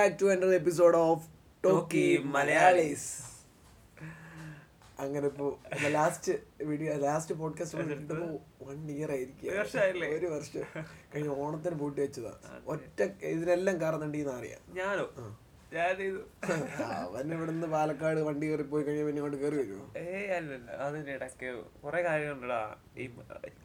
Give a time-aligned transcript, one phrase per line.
[0.00, 1.28] Back to another episode of
[1.64, 3.08] talkie Malayalees
[4.98, 6.32] അങ്ങനെ ഇപ്പോ last
[6.64, 7.78] video last podcast
[8.62, 9.50] one year ആയിരിക്കും?
[10.16, 10.64] ഒരു വർഷം.
[11.14, 12.32] കഴിഞ്ഞ ഓണത്തിന് പൂട്ടി വെച്ചതാ.
[12.66, 14.74] ഒറ്റ ഇതിനെല്ലാം കാരണം അറിയാം.
[14.74, 15.06] ഞാനോ?
[15.72, 16.20] ഞാനിത്
[16.96, 20.68] അവൻ ഇവിടുന്ന് പാലക്കാട് വണ്ടി കയറി പോയി കഴിഞ്ഞാൽ പിന്നെ ഇങ്ങോട്ട് കയറി വരുമോ ഏയ് അല്ലല്ല.
[20.86, 21.48] അതിന്റെ ഇടയ്ക്ക്
[21.82, 22.60] കുറെ കാര്യങ്ങളുണ്ടടാ.
[22.96, 23.04] ഈ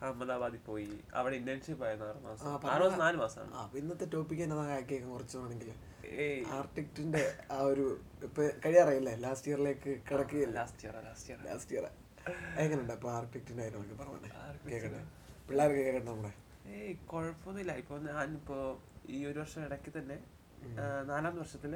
[0.02, 0.88] അഹമ്മദാബാദിൽ പോയി.
[1.14, 2.46] അവിടെ ഇന്റേൺഷിപ്പ് ആയിരുന്നു ആറ് മാസം.
[2.74, 5.72] ആറ് മാസം നാല് മാസമാണ് അപ്പൊ ഇന്നത്തെ ടോപ്പിക് എന്നതാ ആക്കിയേക്കാം കുറച്ചാണെങ്കിൽ
[6.20, 6.42] ഏയ്.
[6.58, 7.86] ആർട്ടിക്റ്റിന്റെ ആ ഒരു
[8.24, 9.16] ഇപ്പൊ കഴിയാറായില്ലേ?
[9.26, 10.56] ലാസ്റ്റ് ഇയറിലേക്ക് കിടക്കുകയല്ല?
[10.60, 11.86] Last year last year last year
[12.58, 14.32] എങ്ങനെയുണ്ട് അപ്പൊ ആർട്ടിക്റ്റിന്റെ കാര്യങ്ങളൊക്കെ പറഞ്ഞേ
[14.72, 15.02] കേക്കട്ടെ.
[15.50, 16.34] പിള്ളേർക്ക് കേക്കട്ടെ നമ്മുടെ?
[16.76, 18.58] ഏയ് കുഴപ്പമൊന്നുമില്ല ഇപ്പൊ ഞാനിപ്പോ
[19.10, 20.18] ഈ ഒരു വർഷം ഇടയ്ക്ക് തന്നെ
[21.12, 21.74] നാലാം വർഷത്തിൽ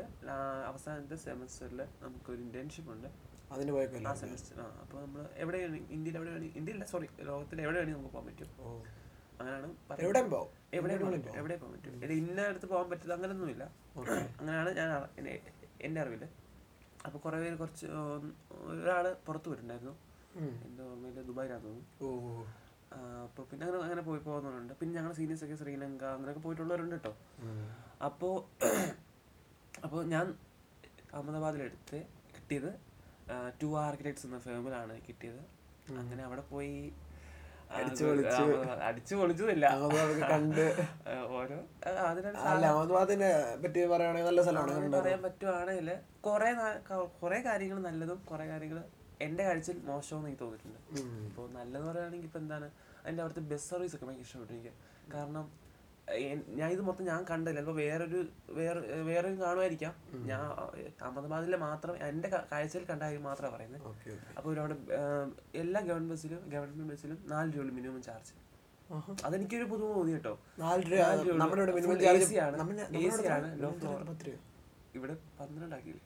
[0.69, 3.09] അവസാനത്തെ സെമസ്റ്ററിൽ നമുക്കൊരു ഇന്റേൺഷിപ്പ് ഉണ്ട്.
[3.53, 7.77] അതിന് പോയക്കല്ലോ ആ സെമസ്റ്റർ ആ അപ്പോൾ നമ്മൾ എവിടെയാണ് ഇന്ത്യയിൽ എവിടെ വേണമെങ്കിൽ ഇന്ത്യയിലെ സോറി ലോകത്തിൽ എവിടെ
[7.79, 8.49] വേണമെങ്കിൽ നമുക്ക് പോകാൻ പറ്റും.
[9.39, 9.67] അങ്ങനെയാണ്
[10.05, 10.93] എവിടെ പോകും എവിടെ
[11.39, 13.63] എവിടെ പോകാൻ പറ്റും ഇത് ഇന്ന അടുത്ത് പോകാൻ പറ്റില്ല അങ്ങനെയൊന്നുമില്ല
[14.39, 14.89] അങ്ങനെയാണ് ഞാൻ
[15.87, 16.23] എന്റെ അറിവിൽ
[17.05, 17.87] അപ്പോൾ കുറേ പേര് കുറച്ച്
[18.69, 19.93] ഒരാൾ പുറത്തു പോയിട്ടുണ്ടായിരുന്നു.
[20.65, 21.69] എന്റെ ഓർമ്മയിൽ ദുബായിലാന്ന്
[22.01, 22.43] തോന്നുന്നു.
[23.25, 24.73] അപ്പോൾ പിന്നെ അങ്ങനെ അങ്ങനെ പോയി പോകുന്നവരുണ്ട്.
[24.79, 27.13] പിന്നെ ഞങ്ങളുടെ സീനിയേഴ്സ് ഒക്കെ ശ്രീലങ്ക അങ്ങനെയൊക്കെ പോയിട്ടുള്ളവരുണ്ട് കേട്ടോ
[28.07, 28.29] അപ്പോ
[29.85, 30.25] അപ്പോൾ അപ്പോൾ ഞാൻ
[31.13, 31.99] അഹമ്മദാബാദിലെടുത്ത്
[32.37, 32.71] കിട്ടിയത്
[33.61, 35.41] ടു ആർക്കിടെക്ട്സ് എന്ന ഫേമിലാണ് കിട്ടിയത്.
[36.01, 36.73] അങ്ങനെ അവിടെ പോയി
[37.77, 39.65] അടിച്ചു പൊളിച്ചതില്ല.
[40.33, 40.65] കണ്ട്.
[41.39, 41.57] ഓരോ
[42.51, 43.29] അഹമ്മദാബാദിനെ
[43.63, 45.89] പറ്റി പറയുകയാണെങ്കിൽ നല്ല സ്ഥലമാണ് പറയാൻ പറ്റുവാണെങ്കിൽ
[46.27, 46.49] കുറെ
[47.21, 48.79] കുറെ കാര്യങ്ങൾ നല്ലതും കുറെ കാര്യങ്ങൾ
[49.25, 50.79] എന്റെ കാഴ്ചയിൽ മോശമെന്ന് എനിക്ക് തോന്നിയിട്ടുണ്ട്.
[51.29, 52.67] ഇപ്പോൾ നല്ലതെന്ന് പറയുകയാണെങ്കിൽ ഇപ്പൊ എന്താണ്
[53.03, 54.73] അതിന്റെ അവിടുത്തെ ബസ് സർവീസ് ഒക്കെ ഭയങ്കര ഇഷ്ടപ്പെട്ടു എനിക്ക്.
[55.15, 55.45] കാരണം
[56.59, 58.19] ഞാൻ ഇത് മൊത്തം ഞാൻ കണ്ടില്ല ഇപ്പൊ വേറൊരു
[58.59, 59.93] വേറെ വേറൊരു കാണുമായിരിക്കാം.
[60.29, 60.39] ഞാൻ
[61.01, 63.83] അഹമ്മദാബാദിലെ മാത്രം എന്റെ കാഴ്ചയിൽ കണ്ട കാര്യം മാത്രമേ പറയുന്നത്
[64.37, 64.75] അപ്പോൾ ഒരുപാട്
[65.63, 68.33] എല്ലാ ഗവൺമെന്റ് ബസ്സിലും ഗവൺമെന്റ് ബസ്സിലും നാല് രൂപ മിനിമം ചാർജ്
[69.27, 70.31] അതെനിക്കൊരു പുതുമ തോന്നി കേട്ടോ.
[70.63, 72.57] നാല് രൂപ ആണ്.
[72.61, 73.19] നമ്മുടെ AC
[74.97, 76.03] ഇവിടെ പന്ത്രണ്ടാക്കിയില്ലേ?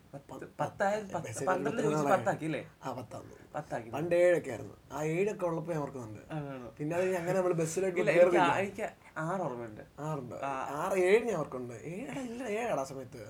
[0.61, 1.13] പത്തായിരത്തി
[1.49, 2.63] പന്ത്രണ്ട് ചോദിച്ച് നാലായി.
[3.55, 3.89] പത്താക്കി.
[3.95, 6.21] പണ്ട് ഏഴൊക്കെ ആയിരുന്നു ആ ഏഴൊക്കെ ഉള്ളപ്പോ ഞാൻ ഓർക്കുന്നുണ്ട്?
[6.77, 8.01] പിന്നെ അത് അങ്ങനെ നമ്മൾ ബസ്സിലൊക്കെ
[8.63, 8.88] എനിക്ക്
[9.25, 10.35] ആറ് ഓർമ്മയുണ്ട് ആറുണ്ട്.
[10.81, 13.23] ആറ് ഏഴ് ഞാൻ ഓർക്കുന്നുണ്ട് ഏഴ് ഇല്ല ഏഴാടാ സമയത്ത്.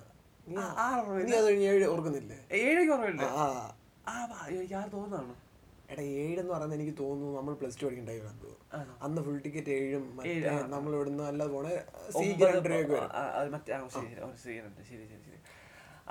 [0.48, 0.56] നീ
[1.40, 2.40] അത് കഴിഞ്ഞ് ഏഴ് ഓർക്കുന്നില്ലേ?
[2.64, 3.26] ഏഴൊക്കെ ഓർമ്മയുണ്ട്.
[4.12, 4.14] ആ
[4.58, 5.36] എനിക്ക് ആറ് തോന്നുന്നു
[5.94, 8.22] എടാ ഏഴെന്ന് പറയുന്നത് എനിക്ക് തോന്നുന്നു നമ്മൾ പ്ലസ് ടു പഠിക്കണ്ടായി
[8.78, 8.94] ആണോ?
[9.06, 10.06] അന്ന് ഫുൾ ടിക്കറ്റ് ഏഴും
[10.74, 11.74] നമ്മൾ ഇവിടുന്ന് അല്ലാതെ പോണേ
[12.20, 12.54] ഒമ്പത്
[14.44, 15.33] ശരി വരും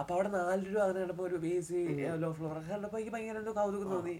[0.00, 1.78] അപ്പൊ അവിടെ നാല് രൂപ അങ്ങനെ കണ്ടപ്പോ ഒരു ബേസ്
[2.22, 4.14] ലോ ഫ്ലോർ കണ്ടപ്പോ എനിക്ക് ഭയങ്കര എന്തോ കൗതുകം തോന്നി.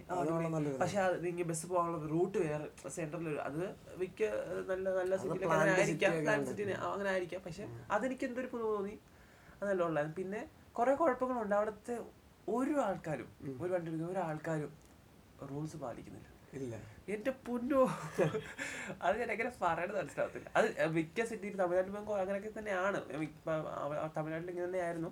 [0.81, 2.67] പക്ഷെ ഇങ്ങനെ ബസ് പോകാനുള്ള റൂട്ട് വേറെ.
[2.97, 3.63] സെന്ററിൽ അത്
[4.01, 4.21] മിക്ക
[4.71, 6.45] നല്ല നല്ല സിറ്റിയിലൊക്കെ planned അങ്ങനെ ആയിരിക്കാം.
[6.49, 7.41] സിറ്റി അങ്ങനെ ആയിരിക്കാം.
[7.47, 7.65] പക്ഷെ
[7.97, 8.95] അതെനിക്ക് എന്തൊരു പുതു തോന്നി.
[9.61, 10.17] അതല്ല ഉള്ളായിരുന്നു.
[10.21, 10.41] പിന്നെ
[10.79, 11.55] കുറെ കുഴപ്പങ്ങളുണ്ട്.
[11.59, 11.95] അവിടുത്തെ
[12.57, 13.27] ഒരു ആൾക്കാരും
[13.63, 14.71] ഒരു വണ്ടി എടുക്കുന്ന ഒരു ആൾക്കാരും
[15.51, 16.29] റൂൾസ് പാലിക്കുന്നില്ല.
[16.59, 16.75] ഇല്ല.
[17.13, 17.83] എന്റെ പൊന്നോ.
[19.03, 20.49] അത് ഞാൻ എങ്ങനെ പറയണത് മനസ്സിലാവത്തില്ല.
[20.57, 20.67] അത്
[20.97, 22.99] മിക്ക സിറ്റിയിൽ തമിഴ്നാട്ടിൽ പോകുമ്പോൾ അങ്ങനെയൊക്കെ തന്നെയാണ്.
[24.17, 25.11] തമിഴ്നാട്ടിൽ ഇങ്ങനെ തന്നെയായിരുന്നു.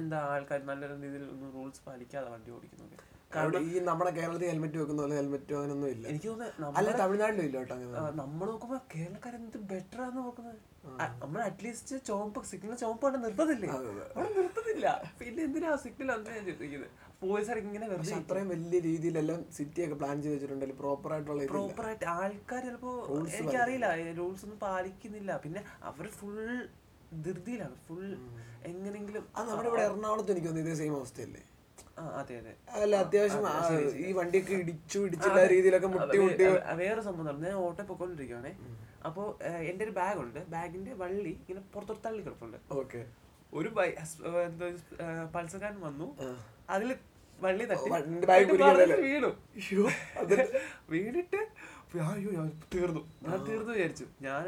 [0.00, 2.96] എന്താ ആൾക്കാർ നല്ല രീതിയിൽ ഒന്നും റൂൾസ് പാലിക്കാതെ വണ്ടി ഓടിക്കുന്നത്
[3.38, 6.04] അവിടെ ഈ നമ്മുടെ കേരളത്തിൽ ഹെൽമെറ്റ് വെക്കുന്ന പോലെ ഹെൽമെറ്റ് അങ്ങനൊന്നും ഇല്ല.
[6.10, 7.76] എനിക്ക് തോന്നുന്നത് തമിഴ്നാട്ടിലും ഇല്ല കേട്ടോ
[8.20, 10.60] നമ്മൾ നോക്കുമ്പോ കേരളക്കാർ എന്ത് ബെറ്റർ ആണെന്ന് നോക്കുന്നത്.
[11.22, 13.68] നമ്മൾ അറ്റ്ലീസ്റ്റ് ചോമ്പ് സിഗ്നൽ ചോമ്പ് കൊണ്ട് നിർത്തത്തില്ലേ?
[13.72, 14.86] അവിടെ നിർത്തത്തില്ല.
[15.20, 20.34] പിന്നെ എന്തിനാ സിഗ്നൽ അങ്ങനെ ചോദിക്കുന്നത് പോലീസുകാർ ഇങ്ങനെ വെറുതെ അത്രയും വലിയ രീതിയിലെല്ലാം സിറ്റി ഒക്കെ പ്ലാൻ ചെയ്ത്
[20.34, 22.92] വെച്ചിട്ടുണ്ടെങ്കിൽ പ്രോപ്പർ ആയിട്ടുള്ള പ്രോപ്പർ ആയിട്ട് ആൾക്കാർ ചിലപ്പോ
[23.38, 23.88] എനിക്കറിയില്ല.
[24.20, 25.32] റൂൾസ് ഒന്നും പാലിക്കുന്നില്ല.
[25.44, 26.38] പിന്നെ അവർ ഫുൾ
[27.24, 27.76] ധൃതിയിലാണ്.
[27.86, 28.04] ഫുൾ
[28.70, 31.42] എങ്ങനെങ്കിലും അത് നമ്മുടെ ഇവിടെ എറണാകുളത്ത് എനിക്ക് തോന്നുന്നു ഇതേ സെയിം അവസ്ഥയല്ലേ?
[32.78, 33.44] അല്ല അത്യാവശ്യം
[34.06, 36.44] ഈ വണ്ടിയൊക്കെ ഇടിച്ചു ഇടിച്ചില്ല രീതിയിലൊക്കെ മുട്ടി മുട്ടി
[36.82, 37.38] വേറെ സംഭവം.
[37.44, 38.52] ഞാൻ ഓട്ടോ പൊക്കോണ്ടിരിക്കുവാണേ
[39.08, 39.22] അപ്പോ
[39.70, 42.58] എന്റെ ഒരു ബാഗ് ഉണ്ട് ബാഗിന്റെ വള്ളി ഇങ്ങനെ പുറത്തോട്ട് തള്ളി കിടപ്പുണ്ട്.
[42.80, 43.00] ഓക്കെ.
[43.52, 43.68] ഒരു
[45.34, 46.08] പൾസക്കാരൻ വന്നു.
[46.74, 46.90] അതിൽ
[47.38, 47.88] വള്ളി തട്ടി.
[49.06, 49.30] വീണു.
[50.92, 51.40] വീണിട്ട്
[52.06, 53.00] അയ്യോ ഞാൻ തീർന്നു.
[53.22, 54.06] ഞാൻ തീർന്നു വിചാരിച്ചു.
[54.20, 54.44] ഞാൻ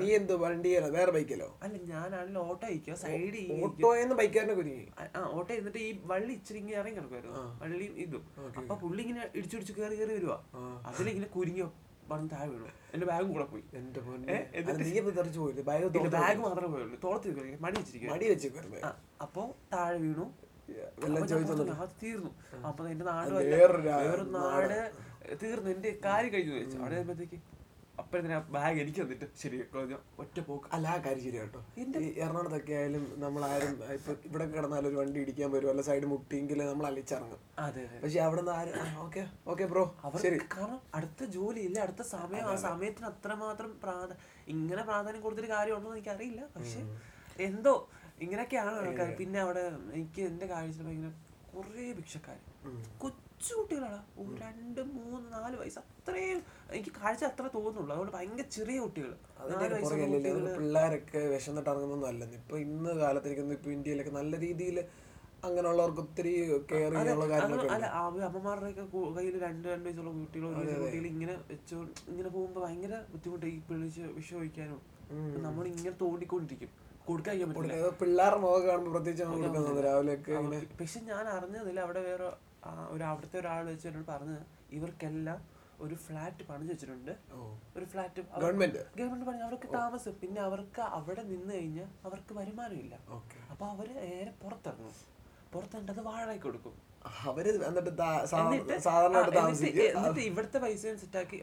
[0.00, 4.84] നീ എന്തോ വണ്ടിയല്ലോ വേറെ ബൈക്കല്ലോ അല്ല ഞാനാണെങ്കിൽ ഓട്ടോ അയക്കുക സൈഡിൽ ഓട്ടോയെന്ന് ബൈക്കാരനെ കുരുങ്ങി.
[5.16, 8.24] ആ ഓട്ടോ എന്നിട്ട് ഈ വള്ളി ഇച്ചിരി ഇങ്ങനെ ഇറങ്ങി കിടക്കുമായിരുന്നു വള്ളിയും ഇതും.
[8.58, 10.38] അപ്പൊ പുള്ളി ഇങ്ങനെ ഇടിച്ചു ഇടിച്ചു കയറി കയറി വരുവാ.
[10.86, 11.68] അതിലിങ്ങനെ കുരുങ്ങിയോ
[12.10, 12.68] പറഞ്ഞ് താഴെ വീണു.
[12.94, 13.64] എന്റെ ബാഗും കൂടെ പോയി.
[13.74, 15.84] എന്റെ പോയില്ലേ ബാഗ്
[16.16, 16.98] ബാഗ് മാത്രമേ പോയുള്ളൂ.
[17.04, 17.28] തോളത്ത്
[17.60, 18.62] മടി വെച്ചിരിക്കും മടി വെച്ചിരിക്കും
[19.22, 19.42] അപ്പൊ
[19.74, 20.26] താഴെ വീണു.
[20.98, 22.30] എല്ലാം അപ്പൊ ഞാൻ പറഞ്ഞു, "ആ, തീർന്നു.
[22.66, 23.30] അപ്പൊ എന്റെ നാട്
[24.02, 24.76] വേറൊരു നാട്.
[25.40, 27.38] തീർന്നു എന്റെ കാര്യം കഴിഞ്ഞു ചോദിച്ചു അവിടെ വരുമ്പോഴത്തേക്ക്
[28.00, 29.58] അപ്പഴത്തേന് ബാഗ് എനിക്ക് തന്നിട്ട് ശരി.
[30.22, 30.66] ഒറ്റ പോക്ക്.
[30.74, 31.60] അല്ല ആ കാര്യം ശരി കേട്ടോ.
[31.76, 31.82] ഈ
[32.22, 36.86] എറണാകുളത്തൊക്കെ ആയാലും നമ്മൾ ആരും ഇപ്പൊ ഇവിടെ കിടന്നാലും ഒരു വണ്ടി ഇടിക്കാൻ വരും അല്ല സൈഡ് മുട്ടിയെങ്കിൽ നമ്മൾ
[36.86, 37.40] അലിച്ചിറങ്ങും.
[38.02, 39.84] പക്ഷെ അവിടെ നിന്ന് ആരും ഓക്കെ ഓക്കെ ബ്രോ
[40.24, 40.38] ശരി.
[40.54, 44.20] കാരണം അടുത്ത ജോലി ഇല്ല അടുത്ത സമയം ആ സമയത്തിന് അത്രമാത്രം പ്രാധാന്യം
[44.54, 46.80] ഇങ്ങനെ പ്രാധാന്യം കൊടുത്തിട്ട് കാര്യമുണ്ടോ എന്ന് എനിക്ക് അറിയില്ല പക്ഷെ
[47.48, 47.74] എന്തോ
[48.20, 51.12] ഇങ്ങനെയൊക്കെയാണ് ആൾക്കാർ പിന്നെ അവിടെ എനിക്ക് എന്റെ കാഴ്ച ഭയങ്കര
[51.52, 52.38] കുറേ ഭിക്ഷക്കാർ
[53.00, 56.40] കൊച്ചു കൊച്ചു കുട്ടികളാണ് ഒരു രണ്ട് മൂന്ന് നാല് വയസ്സ് അത്രയും
[56.70, 59.10] എനിക്ക് കാഴ്ച അത്ര തോന്നുള്ളൂ അതുകൊണ്ട് ഭയങ്കര ചെറിയ കുട്ടികൾ
[60.52, 64.78] പിള്ളേരൊക്കെ വിശന്നിട്ട് ഇറങ്ങുന്നൊന്നും അല്ലെന്ന് ഇപ്പൊ ഇന്ന് കാലത്ത് ഇപ്പൊ ഇന്ത്യയിലൊക്കെ നല്ല രീതിയിൽ
[65.42, 66.32] അങ്ങനെയുള്ളവർക്ക് ഒത്തിരി
[66.68, 68.84] കെയർ ചെയ്യാനുള്ള കാര്യങ്ങളൊക്കെ അല്ല അവ- അമ്മമാരുടെയൊക്കെ
[69.16, 74.04] കയ്യിൽ രണ്ട് രണ്ട് വയസ്സുള്ള ഒരു വയസ്സുള്ള കുട്ടികൾ ഇങ്ങനെ വെച്ചോ ഇങ്ങനെ പോകുമ്പോ ഭയങ്കര ബുദ്ധിമുട്ട് ഈ പിളിച്ച്
[74.14, 74.80] വിഷം ഒഴിക്കാനും
[75.42, 76.70] നമ്മൾ ഇങ്ങനെ തോണ്ടിക്കൊണ്ടിരിക്കും.
[77.06, 77.36] കൊടുക്കാൻ
[78.00, 80.34] പിള്ളേരുടെ മുഖം കാണുമ്പോൾ പ്രത്യേകിച്ച് നമ്മൾ കൊടുക്കുന്നത് രാവിലെയൊക്കെ
[80.78, 82.30] പക്ഷെ ഞാൻ അറിഞ്ഞതില്ല അവിടെ വേറെ
[82.94, 84.42] ഒരു അവിടുത്തെ ഒരാൾ വെച്ച് എന്നോട് പറഞ്ഞത്
[84.78, 85.40] ഇവർക്കെല്ലാം
[85.84, 87.12] ഒരു ഫ്ലാറ്റ് പണിത് വെച്ചിട്ടുണ്ട്.
[87.76, 90.14] ഒരു ഫ്ലാറ്റ് ഗവൺമെന്റ് ഗവൺമെന്റ് പണി അവർക്ക് താമസം.
[90.22, 92.94] പിന്നെ അവർക്ക് അവിടെ നിന്ന് കഴിഞ്ഞാൽ അവർക്ക് വരുമാനമില്ല.
[92.94, 94.94] ഇല്ല അപ്പൊ അവർ നേരെ പുറത്തിറങ്ങും.
[95.52, 96.76] പുറത്തിറങ്ങിട്ട് അത് വാഴയ്ക്ക് കൊടുക്കും.
[97.24, 97.46] അവർ
[98.40, 99.16] എന്നിട്ട് സാധാരണ
[99.94, 101.38] എന്നിട്ട് ഇവിടുത്തെ പൈസയും സെറ്റാക്കി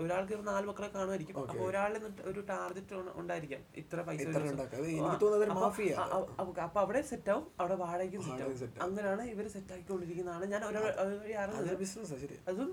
[0.00, 1.36] ഒരാൾക്ക് നാല് മക്കളെ കാണുമായിരിക്കും.
[1.42, 1.96] അപ്പൊ ഒരാളിൽ
[2.30, 4.20] ഒരു ടാർഗറ്റ് ഉണ്ടായിരിക്കാം ഇത്ര പൈസ
[6.38, 8.54] അപ്പൊ- അവിടെ സെറ്റ് ആവും അവിടെ വാടകയ്ക്കും സെറ്റ് ആവും
[8.86, 10.80] അങ്ങനെയാണ് ഇവർ സെറ്റ് ആക്കിക്കൊണ്ടിരിക്കുന്നതാണ് ഞാൻ ഒരു
[11.18, 12.14] വഴി അറിഞ്ഞത് അതൊരു ബിസിനസ്
[12.50, 12.70] അതും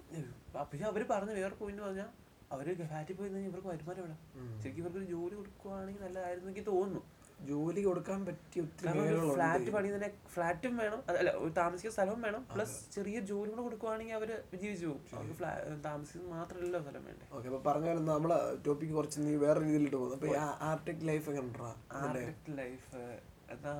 [0.55, 2.09] പക്ഷെ അവർ പറഞ്ഞ വേറെ പോയിന്റ് പറഞ്ഞാൽ
[2.51, 4.17] അവർ ഫ്ലാറ്റിൽ പോയി ഇവർക്ക് വരുമാനം ഇവിടെ
[4.61, 7.01] ശരിക്കും ഇവർക്ക് ഒരു ജോലി കൊടുക്കുവാണെങ്കിൽ നല്ലതായിരുന്നു എനിക്ക് തോന്നുന്നു.
[7.49, 8.91] ജോലി കൊടുക്കാൻ പറ്റിയ ഒത്തിരി
[9.35, 9.89] ഫ്ലാറ്റ് പണി
[10.35, 10.99] ഫ്ലാറ്റും വേണം.
[11.11, 12.41] അല്ല താമസിക്കുന്ന സ്ഥലവും വേണം.
[12.53, 14.29] പ്ലസ് ചെറിയ ജോലി കൂടെ കൊടുക്കുവാണെങ്കിൽ അവർ
[14.63, 15.81] ജീവിച്ചു പോകും.
[15.87, 17.25] താമസിക്കുന്നത് മാത്രമല്ലല്ലോ സ്ഥലം വേണ്ടേ.
[17.35, 20.17] ഓക്കെ അപ്പൊ പറഞ്ഞ പോലെ നമ്മളെ ടോപ്പിക്ക് കുറച്ച് നീ വേറെ രീതിയിലിട്ട് പോകുന്നു.
[20.19, 20.35] അപ്പൊ
[20.71, 21.73] ആർട്ടിക് ലൈഫ് എങ്ങനെ
[22.03, 23.01] ആർട്ടിക് ലൈഫ്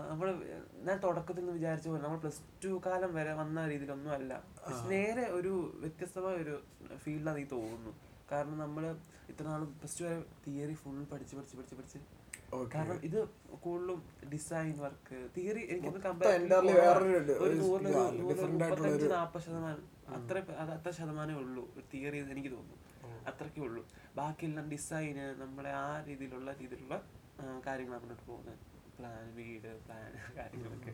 [0.09, 0.27] നമ്മൾ
[0.87, 4.33] ഞാൻ തുടക്കത്തിൽ നിന്ന് വിചാരിച്ച പോലെ നമ്മൾ പ്ലസ് ടു കാലം വരെ വന്ന രീതിയിലൊന്നും അല്ല.
[4.65, 6.55] പക്ഷെ നേരെ ഒരു വ്യത്യസ്തമായ ഒരു
[7.05, 7.91] ഫീൽഡാണ് എനിക്ക് തോന്നുന്നു.
[8.31, 8.83] കാരണം നമ്മൾ
[9.31, 11.99] ഇത്ര നാളും പ്ലസ് ടു വരെ തിയറി ഫുൾ പഠിച്ച് പഠിച്ച് പഠിച്ച് പഠിച്ച്
[12.73, 13.19] കാരണം ഇത്
[13.65, 13.99] കൂടുതലും
[14.33, 15.99] ഡിസൈൻ വർക്ക് തിയറി എനിക്ക്
[19.15, 19.83] നാൽപ്പത് ശതമാനം
[20.17, 21.63] അത്ര അത് അത്ര ശതമാനമേ ഉള്ളൂ
[21.93, 22.77] തിയറി എനിക്ക് തോന്നുന്നു.
[23.29, 23.81] അത്രയ്ക്കേ ഉള്ളൂ.
[24.15, 26.95] ബാക്കിയെല്ലാം ഡിസൈന് നമ്മളെ ആ രീതിയിലുള്ള രീതിയിലുള്ള
[27.65, 28.59] കാര്യങ്ങളാണ് മുന്നോട്ട് പോകുന്നത്.
[28.97, 30.05] പ്ലാൻ വീട് പ്ലാൻ
[30.37, 30.91] കാര്യങ്ങളൊക്കെ.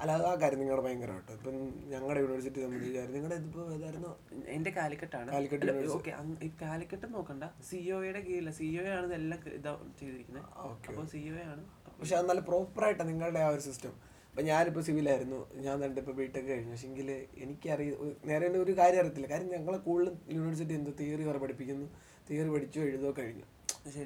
[0.00, 1.56] അല്ല ആ കാര്യം നിങ്ങളുടെ ഭയങ്കര കേട്ടോ ഇപ്പം
[1.92, 4.10] ഞങ്ങളുടെ യൂണിവേഴ്സിറ്റി സംബന്ധിച്ചായിരുന്നു നിങ്ങളുടെ ഇതിപ്പോ ഏതായിരുന്നു?
[4.56, 5.28] എന്റെ കാലിക്കട്ടാണ്.
[5.32, 5.66] കാലിക്കറ്റ്
[5.96, 7.44] ഓക്കെ കാലിക്കറ്റ് കാലിക്കട്ട് നോക്കണ്ട.
[7.68, 10.46] സിഒയുടെ കീഴില സിഒ ആണ് ഇതെല്ലാം ഇതാ ചെയ്തിരിക്കുന്നത്
[10.86, 11.62] അപ്പൊ സിഒ ആണ്.
[12.00, 13.94] പക്ഷെ അത് നല്ല പ്രോപ്പറായിട്ടാണ് നിങ്ങളുടെ ആ ഒരു സിസ്റ്റം
[14.28, 16.70] അപ്പം ഞാനിപ്പോൾ സിവിലായിരുന്നു ഞാൻ തന്നെ ഇപ്പോൾ ബിടെക് കഴിഞ്ഞു.
[16.70, 17.08] പക്ഷെങ്കിൽ
[17.42, 17.90] എനിക്കറിയ
[18.24, 19.28] നേരെ ഒരു കാര്യം അറിയത്തില്ല.
[19.28, 21.86] കാര്യം ഞങ്ങളെ കൂടുതലും യൂണിവേഴ്സിറ്റി എന്ത് തിയറി വരെ പഠിപ്പിക്കുന്നു.
[22.28, 23.44] തിയറി പഠിച്ചോ എഴുതോ കഴിഞ്ഞു.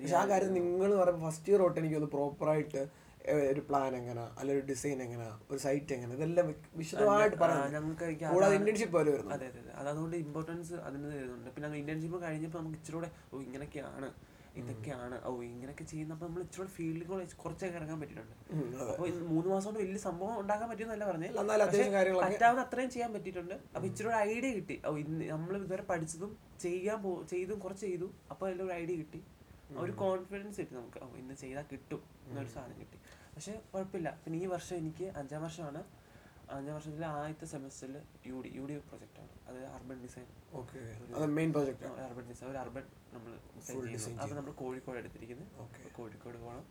[0.01, 2.83] പക്ഷെ ആ കാര്യം നിങ്ങൾ പറയുമ്പോൾ ഫസ്റ്റ് ഇയർ തൊട്ട് എനിക്കൊന്ന് പ്രോപ്പറായിട്ട്
[3.53, 4.25] ഒരു പ്ലാൻ എങ്ങനെ?
[4.41, 5.27] അല്ല ഒരു ഡിസൈൻ എങ്ങനെ?
[5.51, 6.13] ഒരു സൈറ്റ് എങ്ങനെ?
[6.19, 6.47] ഇതെല്ലാം
[6.81, 9.35] വിശദമായിട്ട് പറയാം ഞങ്ങൾക്ക് കൂടാതെ ഇന്റേൺഷിപ്പ് പോലെ വരുന്നു.
[9.37, 9.73] അതെ അതെ അതെ.
[9.81, 11.51] അത് അതുകൊണ്ട് ഇമ്പോർട്ടൻസ് അതിന് തരുന്നുണ്ട്.
[11.57, 14.11] പിന്നെ ഇന്റേൺഷിപ്പ് കഴിഞ്ഞപ്പോൾ നമുക്ക് ഇച്ചിരൂടെ ഓ ഇങ്ങനെയൊക്കെയാണ്.
[14.61, 15.17] ഇതൊക്കെയാണ്.
[15.29, 18.37] ഓ ഇങ്ങനെയൊക്കെ ചെയ്യുന്നപ്പോൾ നമ്മൾ ഇച്ചിരി ഫീൽഡിൽ കൂടെ കുറച്ചൊക്കെ ഇറങ്ങാൻ പറ്റിയിട്ടുണ്ട്.
[18.93, 21.29] അപ്പോൾ മൂന്ന് മാസം കൊണ്ട് വലിയ സംഭവം ഉണ്ടാക്കാൻ പറ്റിയെന്നല്ല പറഞ്ഞേ.
[22.23, 23.55] പറ്റാവുന്ന അത്രയും ചെയ്യാൻ പറ്റിയിട്ടുണ്ട്.
[23.75, 24.77] അപ്പോൾ ഇച്ചിരി ഐഡിയ കിട്ടി.
[24.89, 26.31] ഓ ഇന്ന് നമ്മൾ ഇതുവരെ പഠിച്ചതും
[26.65, 28.09] ചെയ്യാൻ പോ ചെയ്തും കുറച്ച് ചെയ്തു.
[28.35, 29.21] അപ്പോൾ അതിലൊരു ഐഡിയ കിട്ടി.
[29.83, 30.99] ഒരു കോൺഫിഡൻസ് കിട്ടി നമുക്ക്.
[31.05, 32.03] ഓ ഇന്ന് ചെയ്താൽ കിട്ടും.
[32.29, 32.99] എന്നൊരു സാധനം കിട്ടി.
[33.35, 34.11] പക്ഷെ കുഴപ്പമില്ല.
[34.25, 35.85] പിന്നെ ഈ വർഷം എനിക്ക് അഞ്ചാം വർഷമാണ്.
[36.57, 37.97] അഞ്ചാം വർഷത്തിൽ ആദ്യത്തെ സെമസ്റ്ററിൽ
[38.27, 39.33] U D U D project ആണ്.
[39.49, 40.27] അത് അർബൻ ഡിസൈൻ
[40.61, 40.79] ഓക്കെ
[41.17, 42.85] അത് മെയിൻ പ്രോജക്റ്റ് അർബൻ ഡിസൈൻ ഒരു അർബൻ
[43.15, 44.23] നമ്മൾ ഡിസൈൻ ചെയ്യുന്നു.
[44.23, 45.49] അപ്പോൾ നമ്മൾ കോഴിക്കോട് എടുത്തിരിക്കുന്നത്
[45.99, 46.67] കോഴിക്കോട് പോകണം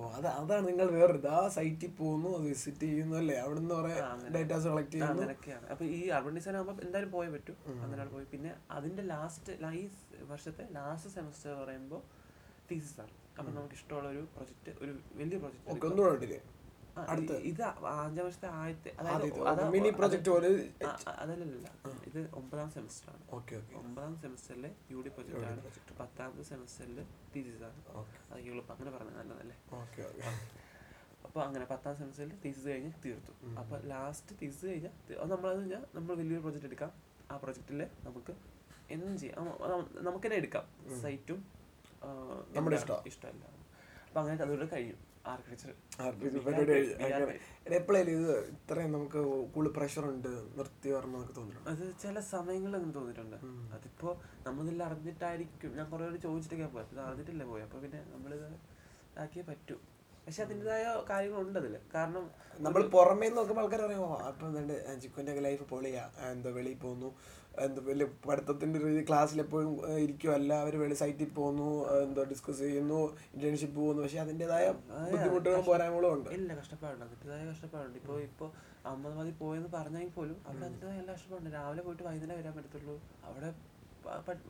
[0.00, 3.36] ഓ അത് അതാണ് നിങ്ങൾ വേറൊരു ആ സൈറ്റിൽ പോകുന്നു അത് വിസിറ്റ് ചെയ്യുന്നു അല്ലേ?
[3.44, 3.94] അവിടെ നിന്ന് കുറെ
[4.34, 5.14] ഡേറ്റാസ് കളക്ട് ചെയ്യുന്നു.
[5.14, 5.66] അങ്ങനെയൊക്കെയാണ്.
[5.72, 7.54] അപ്പൊ ഈ അർബൻ ഡിസൈൻ ആകുമ്പോൾ എന്തായാലും പോയേ പറ്റൂ.
[7.84, 8.26] അങ്ങനെയാണ് പോയി.
[8.32, 9.84] പിന്നെ അതിന്റെ ലാസ്റ്റ് ഈ
[10.32, 12.02] വർഷത്തെ ലാസ്റ്റ് സെമസ്റ്റർ പറയുമ്പോൾ
[12.70, 13.14] തീസിസ് ആണ്.
[13.38, 15.70] അപ്പൊ നമുക്ക് ഇഷ്ടമുള്ള ഒരു പ്രൊജക്ട് ഒരു വലിയ പ്രൊജക്ട്
[17.50, 20.48] ഇത് അഞ്ചാം വർഷത്തെ ആദ്യത്തെ അതായത് മിനി പ്രോജക്റ്റ് പോലെ
[21.22, 21.68] അതല്ലല്ല.
[22.10, 23.24] ഇത് ഒമ്പതാം സെമസ്റ്റർ ആണ്
[23.80, 25.60] ഒമ്പതാം സെമസ്റ്ററിൽ യു ഡി പ്രൊജക്ട് ആണ്.
[26.00, 26.98] പത്താമത്തെ സെമസ്റ്ററിൽ
[27.34, 27.80] തീസിസ് ആണ്.
[28.00, 28.16] ഓക്കെ.
[28.32, 29.56] അത് എളുപ്പം അങ്ങനെ പറഞ്ഞത് നല്ലതല്ലേ?
[31.26, 33.32] അപ്പോൾ അങ്ങനെ പത്താം സെമസ്റ്ററിൽ തീസിസ് കഴിഞ്ഞ് തീർത്തു.
[33.60, 34.94] അപ്പോൾ ലാസ്റ്റ് തീസിസ് കഴിഞ്ഞാൽ
[35.32, 36.92] നമ്മളത് കഴിഞ്ഞാൽ നമ്മൾ വലിയൊരു പ്രൊജക്റ്റ് എടുക്കാം.
[37.30, 38.34] ആ പ്രൊജക്റ്റിൽ നമുക്ക്
[38.94, 39.48] എന്തും ചെയ്യാം?
[40.08, 40.64] നമുക്ക് തന്നെ എടുക്കാം.
[41.02, 41.40] സൈറ്റും.
[43.10, 43.44] ഇഷ്ടമല്ല
[44.06, 44.98] അപ്പോൾ അങ്ങനെ അതുകൊണ്ട് കഴിയും.
[47.78, 49.20] എപ്പോഴേലും ഇത് ഇത്രയും നമുക്ക്
[49.54, 50.88] കൂടുതൽ പ്രഷർ ഉണ്ട് നിർത്തി
[51.38, 53.36] തോന്നിയിട്ടുണ്ട് അത് ചില സമയങ്ങളിൽ അങ്ങനെ തോന്നിയിട്ടുണ്ട്
[53.76, 54.08] അതിപ്പോ
[54.46, 55.70] നമ്മളിൽ അറിഞ്ഞിട്ടായിരിക്കും.
[55.78, 57.62] ഞാൻ കുറേ പേര് ചോദിച്ചിട്ടൊക്കെ പോയത് ഇത് അറിഞ്ഞിട്ടില്ല പോയി.
[57.66, 58.48] അപ്പൊ പിന്നെ നമ്മളിത്
[59.24, 59.76] ആക്കിയേ പറ്റൂ.
[60.24, 62.24] പക്ഷെ അതിന്റെതായ കാര്യങ്ങളുണ്ട് അതിൽ കാരണം
[62.64, 66.04] നമ്മൾ പുറമേ നോക്കുമ്പോൾ ആൾക്കാർ പറയുമോ അപ്പം എന്തുണ്ട് ചിക്കുന്റെ ഒക്കെ ലൈഫ് പൊളിയാ.
[66.32, 67.08] എന്താ വെളിയിൽ പോകുന്നു.
[67.64, 69.72] എന്താ വലിയ പഠിത്തത്തിന്റെ രീതി ക്ലാസ്സിൽ എപ്പോഴും
[70.04, 71.68] ഇരിക്കുമല്ല അവർ വെളി സൈറ്റിൽ പോകുന്നു
[72.04, 73.00] എന്താ ഡിസ്കസ് ചെയ്യുന്നു
[73.34, 74.02] ഇന്റേൺഷിപ്പ് പോകുന്നു.
[74.02, 74.66] പക്ഷെ അതിന്റെതായ
[75.12, 76.30] ബുദ്ധിമുട്ടുകളും പോരായ്മകളും ഉണ്ട്.
[76.38, 77.04] ഇല്ല കഷ്ടപ്പാടുണ്ട്.
[77.04, 77.98] അതിന്റെതായ കഷ്ടപ്പാടുണ്ട്.
[78.02, 78.50] ഇപ്പോൾ ഇപ്പോൾ
[78.88, 81.54] അഹമ്മദാബാദിൽ പോയെന്ന് പറഞ്ഞെങ്കിൽ പോലും അവിടെ അതിന്റെതായ എല്ലാ കഷ്ടപ്പാടുണ്ട്.
[81.56, 82.96] രാവിലെ പോയിട്ട് വൈകുന്നേരം വരാൻ പറ്റത്തുള്ളൂ.
[83.24, 83.50] അവിടെ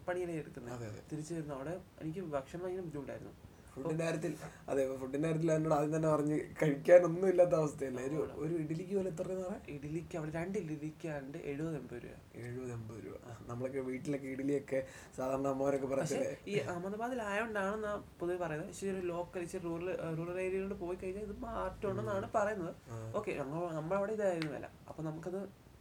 [0.09, 0.89] പണിയിലേ എടുക്കുന്നത്.
[1.13, 1.55] തിരിച്ചു വരുന്നു.
[1.55, 3.35] അവിടെ എനിക്ക് ഭക്ഷണം ഭയങ്കര ബുദ്ധിമുട്ടായിരുന്നു.
[3.83, 4.33] ഫുഡിന്റെ കാര്യത്തിൽ
[4.71, 8.01] അതെ ഫുഡിന്റെ കാര്യത്തിൽ എന്നോട് ആദ്യം തന്നെ പറഞ്ഞ് കഴിക്കാനൊന്നും ഇല്ലാത്ത അവസ്ഥയല്ല?
[8.09, 12.17] ഒരു ഒരു ഇഡലിക്ക് പോലെ എത്ര രൂപ ഇഡലിക്ക് അവിടെ രണ്ട് ഇഡലിക്കാണ്ട് എഴുപത് എൺപത് രൂപ.
[12.43, 13.17] എഴുപത് എൺപത് രൂപ.
[13.51, 14.81] നമ്മളൊക്കെ വീട്ടിലൊക്കെ ഇഡലിയൊക്കെ
[15.19, 16.33] സാധാരണ അമ്മമാരൊക്കെ പറയത്തില്ലേ?
[16.49, 18.71] ഈ അഹമ്മദാബാദിലായോണ്ടാണ് ഞാൻ പൊതുവെ പറയുന്നത്.
[18.71, 22.75] ഇച്ചിരി ഒരു ലോക്കൽ ഇച്ചിരി റൂറൽ റൂറൽ ഏരിയയിലോട്ട് പോയി കഴിഞ്ഞാൽ ഇത് മാറ്റമുണ്ടെന്നാണ് പറയുന്നത്.
[23.15, 23.33] ഓക്കെ
[23.79, 24.69] നമ്മളവിടെ ഇതായിരുന്നു വില.
[24.91, 25.41] അപ്പൊ നമുക്കത്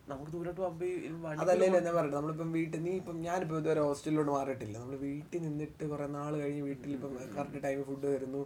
[0.09, 0.61] നമുക്ക് ദൂരോട്ട്
[1.41, 4.75] അതല്ലേ ഞാൻ പറയട്ടെ നമ്മളിപ്പം വീട്ടിൽ നീ ഇപ്പം ഞാനിപ്പോൾ ഇതുവരെ ഹോസ്റ്റലിലോട്ട് മാറിയിട്ടില്ല.
[4.81, 8.41] നമ്മൾ വീട്ടിൽ നിന്നിട്ട് കുറെ നാൾ കഴിഞ്ഞ് വീട്ടിൽ ഇപ്പം കറക്റ്റ് ടൈമിൽ ഫുഡ് വരുന്നു.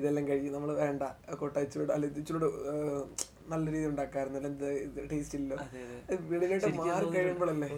[0.00, 1.02] ഇതെല്ലാം കഴിഞ്ഞ് നമ്മൾ വേണ്ട.
[1.42, 2.48] കൊട്ട ഇച്ചിരൂടെ അല്ല ഇച്ചിലൂടെ
[3.52, 4.66] നല്ല രീതി ഉണ്ടാക്കാറുണ്ട് എന്ത്
[5.10, 5.52] ടേസ്റ്റ് ഇല്ല
[6.32, 7.68] വെളിയിലോട്ട് ശരിക്കും മാറി കഴിയുമ്പോഴല്ലേ?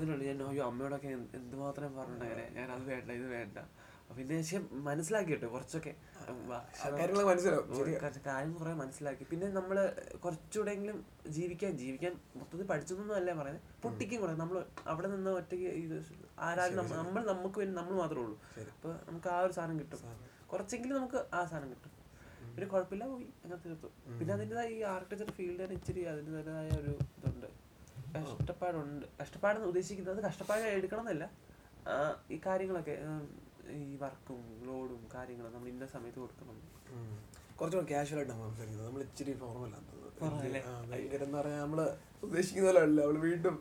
[0.69, 3.59] അമ്മയോടൊക്കെ എന്ത് എന്തുമാത്രം പറഞ്ഞിട്ടുണ്ടെങ്കിൽ ഞാൻ അത് വേണ്ട ഇത് വേണ്ട.
[4.17, 5.93] പിന്നെ പക്ഷെ മനസ്സിലാക്കി കേട്ടോ കുറച്ചൊക്കെ
[8.01, 9.25] കുറച്ച് കാര്യം കുറെ മനസ്സിലാക്കി.
[9.25, 9.77] പിന്നെ നമ്മൾ
[10.25, 10.99] കുറച്ചുകൂടെങ്കിലും
[11.37, 14.35] ജീവിക്കാൻ ജീവിക്കാൻ മൊത്തത്തിൽ പഠിച്ചതൊന്നും അല്ലേ പറയുന്നത് പൊട്ടിക്കും കുറെ.
[14.35, 14.57] നമ്മൾ
[14.87, 15.97] അവിടെ നിന്ന് ഒറ്റയ്ക്ക് ഇത്
[16.49, 18.39] ആരാലും നമ്മൾ നമുക്ക് വേണ്ടി നമ്മൾ മാത്രമേ ഉള്ളൂ.
[18.75, 20.01] അപ്പൊ നമുക്ക് ആ ഒരു സാധനം കിട്ടും.
[20.53, 21.91] കുറച്ചെങ്കിലും നമുക്ക് ആ സാധനം കിട്ടും.
[22.55, 23.89] പിന്നെ കുഴപ്പമില്ല പോയി അങ്ങനെ തീർത്തു.
[24.19, 27.49] പിന്നെ അതിന്റെതായ ഈ ആർക്കിടെക്ചർ ഫീൽഡിന് ഇച്ചിരി അതിന്റെതായ ഒരു ഇതുണ്ട്.
[28.17, 29.07] കഷ്ടപ്പാടുണ്ട്.
[29.23, 31.25] കഷ്ടപ്പാടെന്ന് ഉദ്ദേശിക്കുന്നത് കഷ്ടപ്പാട് എടുക്കണം എന്നല്ല.
[31.89, 31.95] ആ,
[32.31, 32.95] ഈ കാര്യങ്ങളൊക്കെ
[33.71, 36.57] ഈ വർക്കും ലോഡും കാര്യങ്ങളും നമ്മൾ ഇന്ന സമയത്ത് കൊടുക്കണം.
[37.57, 38.87] കുറച്ചുകൂടെ കാഷ്വൽ ആയിട്ടാണ് നമ്മൾ സംസാരിക്കുന്നത്.
[38.89, 39.33] നമ്മൾ ഇച്ചിരി
[40.41, 40.61] അല്ലേ?
[40.91, 43.01] ഭയങ്കര എന്ന് പറഞ്ഞാൽ നമ്മൾ ഉദ്ദേശിക്കുന്ന പോലെ അല്ല.
[43.01, 43.57] നമ്മൾ വീണ്ടും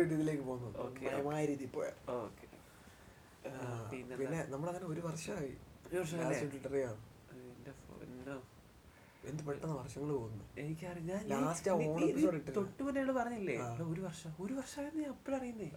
[0.00, 0.70] ഇതിലേക്ക് പോകുന്നു.
[1.02, 1.88] ഭയമായ രീതിയിൽ പോയ.
[3.90, 5.52] പിന്നെ നമ്മൾ നമ്മളങ്ങനെ ഒരു വർഷമായി.
[9.28, 9.42] എന്ത്?
[9.42, 10.44] പെട്ടെന്ന് വർഷങ്ങൾ പോകുന്നു.
[10.58, 12.54] എനിക്കറിയാം ഞാൻ Last ആ നീ- ഓണം നീ- നീ episode ഇട്ടില്ലേ?
[12.54, 13.56] തൊട്ട് മുന്നേ എന്നോട് പറഞ്ഞില്ലേ
[13.92, 15.68] ഒരു വർഷം ഒരു വർഷമായിരുന്നു ഞാൻ അപ്പോഴറിയുന്നേ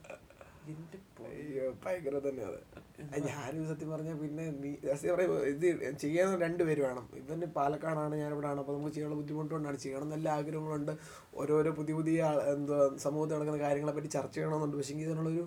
[1.83, 2.59] ഭയങ്കര തന്നെ അത്.
[3.27, 5.65] ഞാനും സത്യം പറഞ്ഞ പിന്നെ നീ സത്യം പറയാ ഇത്
[6.03, 7.05] ചെയ്യാൻ രണ്ടുപേര് വേണം.
[7.19, 10.93] ഇവന് പാലക്കാടാണ് ഞാൻ ഇവിടെ ആണ് അപ്പൊ നമുക്ക് ചെയ്യാനുള്ള ബുദ്ധിമുട്ടുകൊണ്ടാണ് ചെയ്യണം നല്ല ആഗ്രഹങ്ങളുണ്ട്
[11.41, 12.21] ഓരോരോ പുതിയ പുതിയ
[12.53, 14.77] എന്തോ സമൂഹത്തിൽ നടക്കുന്ന കാര്യങ്ങളെ പറ്റി ചർച്ച ചെയ്യണമെന്നുണ്ട്.
[14.79, 15.45] പക്ഷേ ഇതിനുള്ളൊരു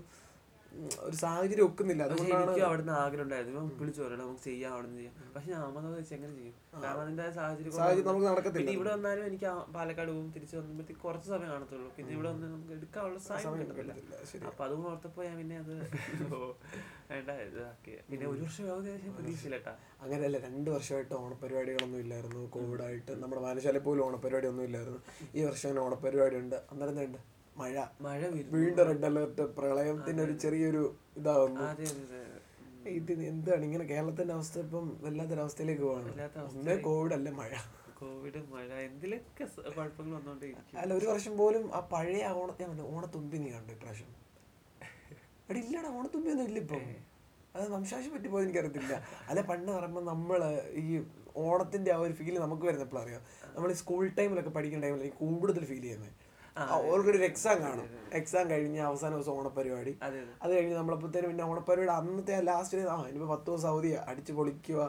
[1.07, 2.03] ഒരു സാഹചര്യം ഒക്കുന്നില്ല.
[2.07, 3.63] അതുകൊണ്ടാണ് അവിടുന്ന് ആഗ്രഹം ഉണ്ടായിരുന്നു.
[3.81, 5.51] വിളിച്ചു പറയണം നമുക്ക് ചെയ്യാം അവിടെ നിന്ന് ചെയ്യാം പക്ഷെ
[5.99, 6.55] വെച്ച് എങ്ങനെ ചെയ്യും?
[6.85, 8.71] കാരണം അതിന്റെ സാഹചര്യം നമുക്ക് നടക്കത്തില്ല.
[8.79, 11.89] ഇവിടെ വന്നാലും എനിക്ക് പാലക്കാട് പോകും തിരിച്ചു വന്നപ്പോഴത്തേക്ക് കുറച്ച് സമയം കാണത്തുള്ളൂ.
[11.97, 13.93] പിന്നെ ഇവിടെ വന്ന് നമുക്ക് എടുക്കാനുള്ള സമയം കിട്ടത്തില്ല.
[14.53, 15.75] അപ്പൊ അതും ഓർത്തപ്പോ ഞാൻ പിന്നെ അത്
[17.11, 17.95] വേണ്ട ഇതാക്കി.
[18.11, 19.75] പിന്നെ ഒരു വർഷം ഏകദേശം പ്രതീക്ഷയില്ലട്ടാ
[20.05, 22.43] അങ്ങനെയല്ല രണ്ട് വർഷമായിട്ട് ഓണപരിപാടികളൊന്നും ഇല്ലായിരുന്നു.
[22.57, 25.03] കോവിഡായിട്ട് നമ്മുടെ വായനശാലയിൽ പോലും ഓണപരിപാടി ഒന്നും ഇല്ലായിരുന്നു.
[25.39, 27.21] ഈ വർഷം അങ്ങനെ ഓണപരിപാടി ഉണ്ട് അന്നേരം ഉണ്ട്
[27.61, 27.75] മഴ.
[28.05, 28.21] മഴ
[28.55, 30.83] വീണ്ടും റെഡ് അലേർട്ട് പ്രളയത്തിന്റെ ഒരു ചെറിയൊരു
[31.19, 31.65] ഇതാവുന്നു.
[32.99, 33.63] ഇത് എന്താണ്?
[33.69, 35.85] ഇങ്ങനെ കേരളത്തിന്റെ അവസ്ഥ ഇപ്പം വല്ലാത്തൊരവസ്ഥയിലേക്ക്
[36.47, 37.53] ഒന്നേ കോവിഡ് അല്ല മഴ.
[38.01, 38.69] കോവിഡ് മഴ.
[38.89, 39.45] എന്തിലൊക്കെ
[39.77, 44.11] കുഴപ്പങ്ങൾ വന്നോണ്ടിരിക്കും അല്ല ഒരു വർഷം പോലും ആ പഴയ ഓണ ഞാൻ പറഞ്ഞു, ഓണത്തുമ്പി നീ കണ്ടു ഇപ്രാവശ്യം?
[45.51, 46.85] എടി ഇല്ലടാ ഓണത്തുമ്പി ഒന്നും ഇല്ല ഇപ്പം.
[47.57, 48.95] അത് വംശാശം പറ്റി പോയത് എനിക്കറിയത്തില്ല.
[49.31, 50.41] അല്ല പണ്ട് പറയുമ്പോൾ നമ്മൾ
[50.83, 50.87] ഈ
[51.47, 53.23] ഓണത്തിന്റെ ആ ഒരു ഫീൽ നമുക്ക് വരുന്നപ്പോൾ അറിയാം.
[53.57, 56.13] നമ്മൾ സ്കൂൾ ടൈമിലൊക്കെ പഠിക്കുന്ന ടൈമിൽ കൂടുതൽ ഫീൽ ചെയ്യുന്നത്
[56.91, 57.87] ഓൾറെഡി ഒരു എക്സാം കാണും.
[58.21, 63.49] എക്സാം കഴിഞ്ഞ് അവസാന ദിവസം ഓണപ്പരിപാടി അതെ കഴിഞ്ഞ് നമ്മളപ്പോഴത്തേനും പിന്നെ ഓണപ്പരിപാടി അന്നത്തെ ലാസ്റ്റ് ആ ഇനിയിപ്പോൾ പത്ത്
[63.51, 64.81] ദിവസം അവധിയാ അടിച്ച് പൊളിക്കുക.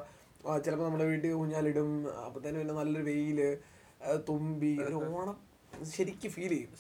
[0.65, 1.91] ചിലപ്പോൾ നമ്മുടെ വീട്ടിൽ ഊഞ്ഞാലിടും.
[2.25, 3.39] അപ്പോഴത്തേനും പിന്നെ നല്ലൊരു വെയിൽ
[4.29, 5.37] തുമ്പി ഒരു ഓണം
[5.95, 6.71] ശരിക്കും ഫീൽ ചെയ്യും.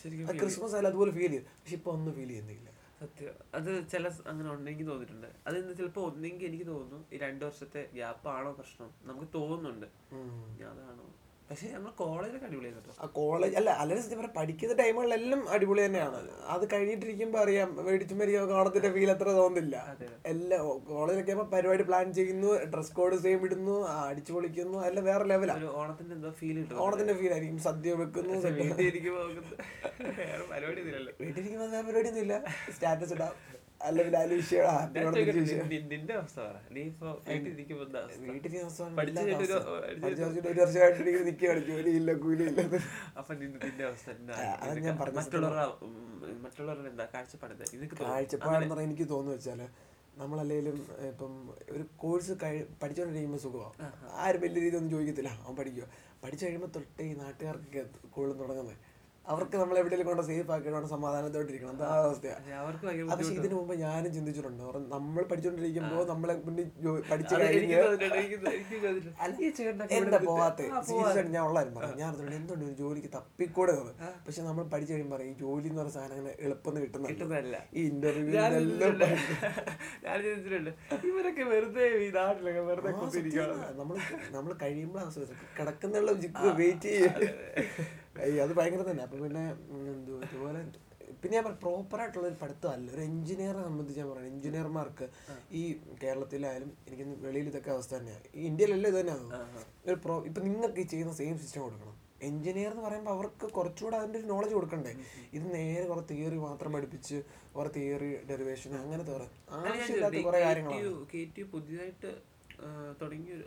[0.41, 1.45] ക്രിസ്മസ് ആയാലും അതുപോലെ ഫീൽ ചെയ്യും.
[1.61, 2.69] പക്ഷെ ഇപ്പൊ ഒന്നും ഫീൽ ചെയ്യുന്നില്ല.
[3.01, 3.33] സത്യം.
[3.57, 5.29] അത് ചില അങ്ങനെ ഉണ്ടെങ്കിൽ തോന്നിയിട്ടുണ്ട്.
[5.47, 8.89] അത് ചിലപ്പോൾ ഒന്നെങ്കിൽ എനിക്ക് തോന്നുന്നു ഈ രണ്ടു വർഷത്തെ ഗ്യാപ്പ് ആണോ പ്രശ്നം?
[9.09, 9.87] നമുക്ക് തോന്നുന്നുണ്ട്.
[10.71, 11.07] അതാണോ?
[11.49, 12.93] പക്ഷെ ഞങ്ങൾ കോളേജിലൊക്കെ അടിപൊളിയായിരുന്നു കേട്ടോ.
[13.03, 16.19] ആ കോളേജ് അല്ല അല്ലെ സത്യം പറയാം പഠിക്കുന്ന ടൈമുകളിലെല്ലാം അടിപൊളി തന്നെയാണ്.
[16.53, 19.75] അത് കഴിഞ്ഞിട്ടിരിക്കുമ്പോൾ അറിയാം മേടിച്ചും മരിക്കാൻ ഓണത്തിന്റെ ഫീൽ അത്ര തോന്നില്ല.
[20.31, 20.57] എല്ലാ
[20.89, 26.15] കോളേജിലൊക്കെ ആകുമ്പോൾ പരിപാടി പ്ലാൻ ചെയ്യുന്നു ഡ്രസ് കോഡ് സെയിം ഇടുന്നു അടിച്ചു പൊളിക്കുന്നു അല്ല വേറെ ലെവലാണ് ഓണത്തിന്റെ
[26.17, 28.53] എന്തോ ഫീൽ ഓണത്തിന്റെ ഫീൽ ആയിരിക്കും സദ്യ വെക്കുന്നു വേറെ
[30.51, 31.13] പരിപാടി ഒന്നും
[31.67, 32.35] വേറെ പരിപാടിയൊന്നും ഇല്ല
[32.75, 33.33] സ്റ്റാറ്റസ് ഇടാം.
[35.91, 36.57] നിന്റെ അവസ്ഥ പറ.
[36.71, 37.73] നീ ഇപ്പൊ കഴിഞ്ഞിട്ട്
[39.37, 39.59] ഒരു-
[40.59, 42.61] വർഷമായിട്ട് നിൽക്കുകയാണ് ജോലിയില്ല കൂലിയില്ല.
[43.17, 44.07] അപ്പൊ നിന്റെ അവസ്ഥ
[45.19, 45.65] മറ്റുള്ളവരുടെ
[46.43, 47.53] മറ്റുള്ളവരുടെ എന്താ കാഴ്ചപ്പാട്?
[48.03, 49.61] കാഴ്ചപ്പാടെന്ന് പറഞ്ഞാൽ എനിക്ക് തോന്നുന്നു വെച്ചാൽ
[50.17, 50.75] നമ്മളല്ലേലും
[51.07, 51.31] ഇപ്പം
[51.71, 53.87] ഒരു കോഴ്സ് കഴി പഠിച്ചുകൊണ്ടിരിക്കുമ്പോൾ സുഖമാണ്
[54.17, 55.31] ആരും വലിയ രീതിയിൽ ഒന്നും ചോദിക്കത്തില്ല.
[55.43, 55.85] അവൻ പഠിക്കുക
[56.23, 58.77] പഠിച്ചു കഴിയുമ്പോൾ തൊട്ടേ ഈ നാട്ടുകാർക്കൊക്കെ കൂടുതലും തുടങ്ങുന്നത്.
[59.25, 61.73] അവർക്ക് നമ്മൾ എവിടെയെങ്കിലും കൊണ്ട് സേഫ് ആക്കിയാണ് സമാധാനത്തോട്ടിരിക്കണം.
[61.73, 62.41] എന്താ അവസ്ഥയാണ്
[63.11, 64.63] പക്ഷെ ഇതിനു മുമ്പ് ഞാനും ചിന്തിച്ചിട്ടുണ്ട്.
[64.93, 66.65] നമ്മൾ പഠിച്ചുകൊണ്ടിരിക്കുമ്പോൾ നമ്മളെ മുന്നിൽ
[67.11, 67.77] പഠിച്ചു കഴിഞ്ഞ്
[69.99, 70.65] എന്താ പോവാത്തെ?
[70.69, 73.75] ആ, സീരിയസ് ഞാൻ ഉള്ളായിരുന്നു ഞാൻ അറിഞ്ഞു എന്തുകൊണ്ട് ഒരു ജോലിക്ക് തപ്പിക്കൂടെ
[74.25, 77.13] പക്ഷെ നമ്മൾ പഠിച്ചു കഴിയുമ്പോൾ പറയും ഈ ജോലി എന്ന് പറഞ്ഞ സാധനം അങ്ങനെ എളുപ്പം കിട്ടുന്നില്ല.
[77.13, 77.55] കിട്ടുന്നതല്ല.
[77.73, 79.05] ഈ ഇന്റർവ്യൂ ഞാൻ ചിന്തിച്ചിട്ടുണ്ട്.
[80.05, 80.71] ഞാൻ ചിന്തിച്ചിട്ടുണ്ട്.
[81.09, 83.95] ഇവരൊക്കെ വെറുതെ ഈ നാട്ടിലൊക്കെ വെറുതെ കുത്തിയിരിക്കുകയാണ് നമ്മൾ
[84.33, 85.09] നമ്മൾ കഴിയുമ്പോൾ
[85.57, 86.11] കിടക്കുന്നുള്ള
[86.59, 87.13] വെയിറ്റ് ചെയ്യും.
[88.45, 89.03] അത് ഭയങ്കര തന്നെ.
[89.07, 89.43] അപ്പൊ പിന്നെ
[89.93, 90.61] എന്തോ ഇതുപോലെ
[91.21, 92.87] പിന്നെ ഞാൻ പ്രോപ്പർ ആയിട്ടുള്ള ഒരു പഠിത്തമല്ല.
[92.95, 95.05] ഒരു എഞ്ചിനീയറെ സംബന്ധിച്ച് ഞാൻ പറയാം എഞ്ചിനീയർമാർക്ക്
[95.59, 95.61] ഈ
[96.01, 99.25] കേരളത്തിലായാലും എനിക്ക് വെളിയിൽ ഇതൊക്കെ അവസ്ഥ തന്നെയാണ് ഈ ഇന്ത്യയിലല്ല ഇത് തന്നെയാണ്
[99.87, 101.95] ഒരു പ്രോ ഇപ്പൊ നിങ്ങൾക്ക് ഈ ചെയ്യുന്ന സെയിം സിസ്റ്റം കൊടുക്കണം.
[102.27, 104.91] എഞ്ചിനീയർ എന്ന് പറയുമ്പോൾ അവർക്ക് കുറച്ചുകൂടെ അതിന്റെ ഒരു നോളജ് കൊടുക്കണ്ടേ?
[105.37, 107.17] ഇത് നേരെ കുറെ തിയറി മാത്രം പഠിപ്പിച്ച്
[107.55, 109.27] കുറെ തിയറി ഡെറിവേഷൻ അങ്ങനത്തെ കുറേ
[109.61, 110.93] ആവശ്യമില്ലാത്ത കുറെ കാര്യങ്ങളാണ്.
[111.53, 112.11] പുതിയതായിട്ട്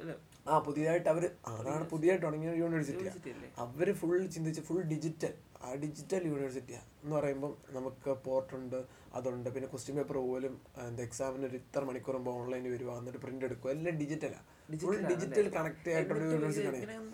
[0.02, 0.12] അല്ല,
[0.50, 3.20] ആ പുതിയതായിട്ട് അവർ അതാണ് പുതിയതായിട്ട് തുടങ്ങിയ യൂണിവേഴ്സിറ്റി അവർ
[3.64, 5.34] അവർ ഫുൾ ചിന്തിച്ച് ഫുൾ ഡിജിറ്റൽ
[5.66, 8.78] ആ ഡിജിറ്റൽ യൂണിവേഴ്സിറ്റിയാണ് എന്ന് പറയുമ്പോൾ നമുക്ക് പോർട്ടുണ്ട്
[9.18, 9.48] അതുണ്ട്.
[9.54, 10.54] പിന്നെ ക്വസ്റ്റ്യൻ പേപ്പർ പോലും
[10.88, 12.94] എന്താ എക്സാമിന് ഒരു ഇത്ര മണിക്കൂർ മുമ്പ് ഓൺലൈനിൽ വരുവാ.
[13.00, 14.44] എന്നിട്ട് പ്രിന്റ് എടുക്കുക എല്ലാം ഡിജിറ്റലാണ്
[14.82, 17.06] ഫുൾ ഡിജിറ്റൽ കണക്ട് ആയിട്ടുള്ള യൂണിവേഴ്സിറ്റി യൂണിവേഴ്സിറ്റിയാണ്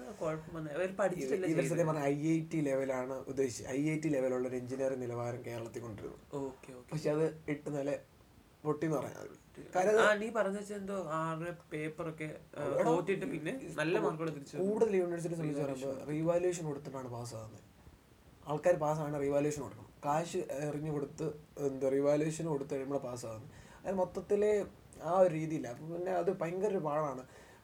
[1.52, 5.42] ഇവർ സത്യം പറഞ്ഞാൽ ഐ ഐ ടി ലെവലാണ് ഉദ്ദേശിച്ചത് ഐ ഐ ടി ലെവലുള്ള ഒരു എഞ്ചിനീയറിംഗ് നിലവാരം
[5.48, 6.24] കേരളത്തിൽ കൊണ്ടുവരുന്നത്.
[6.92, 7.90] പക്ഷെ അത് എട്ട് നില
[8.64, 8.86] പൊട്ടി.
[8.86, 12.28] എന്ന് ആ നീ പറഞ്ഞ എന്തോ ആറ് പേപ്പറൊക്കെ
[12.88, 13.94] തോറ്റിട്ട് പിന്നെ നല്ല
[14.36, 17.66] തിരിച്ചു കൂടുതൽ യൂണിവേഴ്സിറ്റി സംബന്ധിച്ച് പറയുമ്പോൾ റീവാലുവേഷൻ കൊടുത്തിട്ടാണ് പാസ്സാകുന്നത്
[18.52, 19.88] ആൾക്കാർ പാസ്സാണ് റീവാലുവേഷൻ കൊടുക്കണം.
[20.06, 21.26] കാശ് എറിഞ്ഞു കൊടുത്ത്
[21.66, 23.50] എന്താ റീവാലുവേഷൻ കൊടുത്ത് കഴിയുമ്പോൾ പാസ്സാകുന്നത്
[23.84, 24.42] അത് മൊത്തത്തിൽ
[25.10, 25.68] ആ ഒരു രീതിയില്ല.
[25.74, 27.22] അപ്പം പിന്നെ അത് ഭയങ്കര ഒരു പാടാണ്.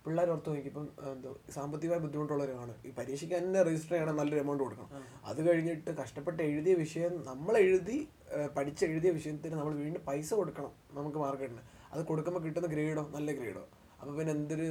[0.09, 2.75] പിള്ളേർ നോക്കി ഇപ്പം എന്തോ സാമ്പത്തികമായി ബുദ്ധിമുട്ടുള്ളവരാണ്.
[2.89, 4.91] ഈ പരീക്ഷയ്ക്ക് തന്നെ രജിസ്റ്റർ ചെയ്യണം നല്ലൊരു എമൗണ്ട് കൊടുക്കണം.
[5.31, 7.99] അത് കഴിഞ്ഞിട്ട് കഷ്ടപ്പെട്ട് എഴുതിയ വിഷയം നമ്മൾ എഴുതി
[8.37, 11.63] ഏഹ്, പഠിച്ച് എഴുതിയ വിഷയത്തിന് നമ്മൾ വീണ്ടും പൈസ കൊടുക്കണം നമുക്ക് മാർക്കറ്റിന്.
[11.93, 13.63] അത് കൊടുക്കുമ്പോൾ കിട്ടുന്ന ഗ്രേഡോ നല്ല ഗ്രേഡോ.
[14.01, 14.67] അപ്പോൾ പിന്നെ എന്തൊരു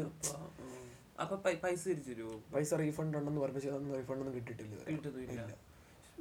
[1.24, 3.60] അപ്പൊ പൈസ തിരിച്ചു പൈസ റീഫണ്ട് ഉണ്ടെന്ന് പറഞ്ഞ
[3.96, 5.48] റീഫണ്ട് ഒന്നും കിട്ടിയിട്ടില്ല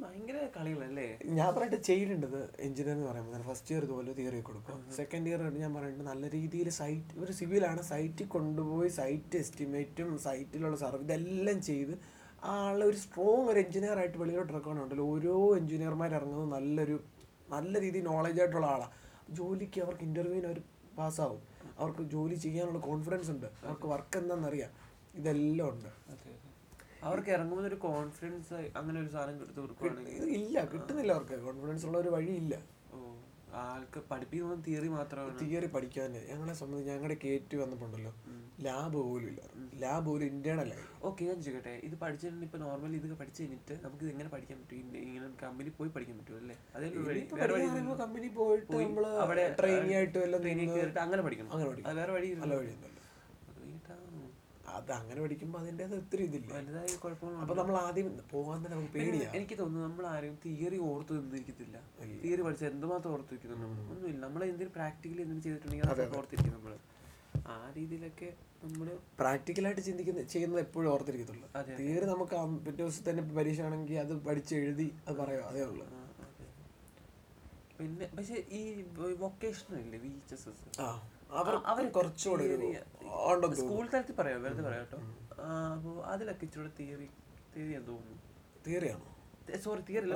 [0.06, 1.06] ഭയങ്കര കളികളല്ലേ?
[1.38, 3.42] ഞാൻ പറഞ്ഞിട്ട് ചെയ്യേണ്ടത് എഞ്ചിനീയർ എന്ന് പറയുമ്പോൾ.
[3.48, 4.78] ഫസ്റ്റ് ഇയർ ഇതുപോലെ തിയറി കൊടുക്കും.
[4.98, 11.04] സെക്കൻഡ് ഇയർ ഞാൻ പറയുന്നത് നല്ല രീതിയിൽ സൈറ്റ് ഒരു സിവിലാണ് സൈറ്റിൽ കൊണ്ടുപോയി സൈറ്റ് എസ്റ്റിമേറ്റും സൈറ്റിലുള്ള സർവ്
[11.06, 11.94] ഇതെല്ലാം ചെയ്ത്
[12.54, 16.96] ആളെ ഒരു സ്ട്രോങ് ഒരു എഞ്ചിനീയർ ആയിട്ട് വെളിയിലോട്ട് ഇറക്കാനുണ്ടല്ലോ ഓരോ എഞ്ചിനീയർമാർ ഇറങ്ങുന്നത് നല്ലൊരു
[17.54, 18.94] നല്ല രീതിയിൽ നോളജ് ആയിട്ടുള്ള ആളാണ്
[19.38, 20.58] ജോലിക്ക് അവർക്ക് ഇന്റർവ്യൂവിന് അവർ
[20.98, 21.40] പാസ്സാവും
[21.78, 23.48] അവർക്ക് ജോലി ചെയ്യാനുള്ള കോൺഫിഡൻസ് ഉണ്ട്.
[23.64, 24.70] അവർക്ക് വർക്ക് എന്താണെന്നറിയാം.
[25.20, 25.90] ഇതെല്ലാം ഉണ്ട്.
[27.06, 31.38] അവർക്ക് ഇറങ്ങുമ്പോൾ ഒരു കോൺഫിഡൻസ് അങ്ങനെ ഒരു സാധനം എടുത്ത് കൊടുക്കുകയാണെങ്കിൽ ഇല്ല കിട്ടുന്നില്ല അവർക്ക്.
[31.46, 32.54] കോൺഫിഡൻസ് ഉള്ള ഒരു വഴിയില്ല.
[32.54, 32.56] ഇല്ല
[33.64, 35.36] ആൾക്ക് പഠിപ്പിക്കുന്ന തിയറി മാത്രമാണ്.
[35.42, 38.12] തിയറി പഠിക്കാൻ ഞങ്ങളെ സംബന്ധിച്ച് ഞങ്ങളുടെ കേറ്റ് വന്നപ്പോണ്ടല്ലോ.
[38.64, 39.42] ലാബ് പോലും ഇല്ല.
[39.82, 40.84] ലാബ് പോലും ഇന്റേണൽ ആയി.
[41.08, 41.75] ഓക്കെ ഞാൻ ചോദിക്കട്ടെ.
[41.88, 42.44] ഇത് പഠിച്ചിട്ടുണ്ട്.
[42.48, 44.98] ഇപ്പൊ നോർമലി ഇത് പഠിച്ചു കഴിഞ്ഞിട്ട് നമുക്ക് ഇത് എങ്ങനെ പഠിക്കാൻ പറ്റും?
[45.06, 46.56] ഇങ്ങനെ കമ്പനി പോയി പഠിക്കാൻ പറ്റും അല്ലേ?
[46.76, 46.90] അതേ
[48.02, 51.50] കമ്പനി പോയിട്ട് നമ്മൾ അവിടെ ട്രെയിനിങ് ആയിട്ട് ട്രെയിനിങ് കയറിയിട്ട് അങ്ങനെ പഠിക്കണം.
[51.56, 51.96] അങ്ങനെ പഠിക്കണം.
[52.02, 52.92] വേറെ വഴി നല്ല കഴിഞ്ഞിട്ടാ
[54.76, 56.50] അത് അങ്ങനെ പഠിക്കുമ്പോൾ അതിന്റെ ഒത്തിരി ഇതില്ല?
[56.54, 59.28] വലുതായ കുഴപ്പമൊന്നും അപ്പൊ നമ്മൾ ആദ്യം പോകാൻ തന്നെ നമുക്ക് പേടിയാ.
[59.37, 61.76] എനിക്ക് തോന്നുന്നു നമ്മൾ ആരും തിയറി ഓർത്ത് നിന്നിരിക്കത്തില്ല.
[62.23, 64.21] തിയറി പഠിച്ച എന്തുമാത്രം ഓർത്ത് വെക്കുന്നു നമ്മൾ ഒന്നുമില്ല.
[64.26, 66.75] നമ്മൾ എന്തെങ്കിലും പ്രാക്ടിക്കലി എന്തെങ്കിലും ചെയ്തിട്ടുണ്ടെങ്കിൽ അത് ഓർത്തിരിക്കും നമ്മൾ
[67.49, 68.28] ആ രീതിയിലൊക്കെ
[68.64, 68.87] നമ്മൾ
[69.18, 71.47] പ്രാക്ടിക്കലായിട്ട് ചിന്തിക്കുന്ന ചെയ്യുന്നത് എപ്പോഴും ഓർത്തിരിക്കത്തുള്ളൂ.
[71.59, 75.45] തീരെ തിയറി നമുക്ക് പിറ്റേ ദിവസം തന്നെ പരീക്ഷ ആണെങ്കിൽ അത് പഠിച്ച് എഴുതി അത് പറയാം.
[75.50, 75.87] അതേ ഉള്ളൂ.
[77.78, 78.62] പിന്നെ പക്ഷെ ഈ
[79.23, 80.88] വൊക്കേഷണൽ ഇല്ലേ വി എച്ച് എസ് എസ് ആ.
[81.30, 82.45] അവർ കുറച്ചുകൂടെ
[83.61, 84.99] സ്കൂൾ തലത്തിൽ പറയാം വെറുതെ പറയാം കേട്ടോ.
[85.75, 87.08] അപ്പോൾ അതിലൊക്കെ ഇച്ചിരി തിയറി
[87.54, 88.23] തിയറി എന്ന് തോന്നുന്നു
[88.67, 89.08] തിയറിയാണോ?
[89.65, 90.08] Sorry theory.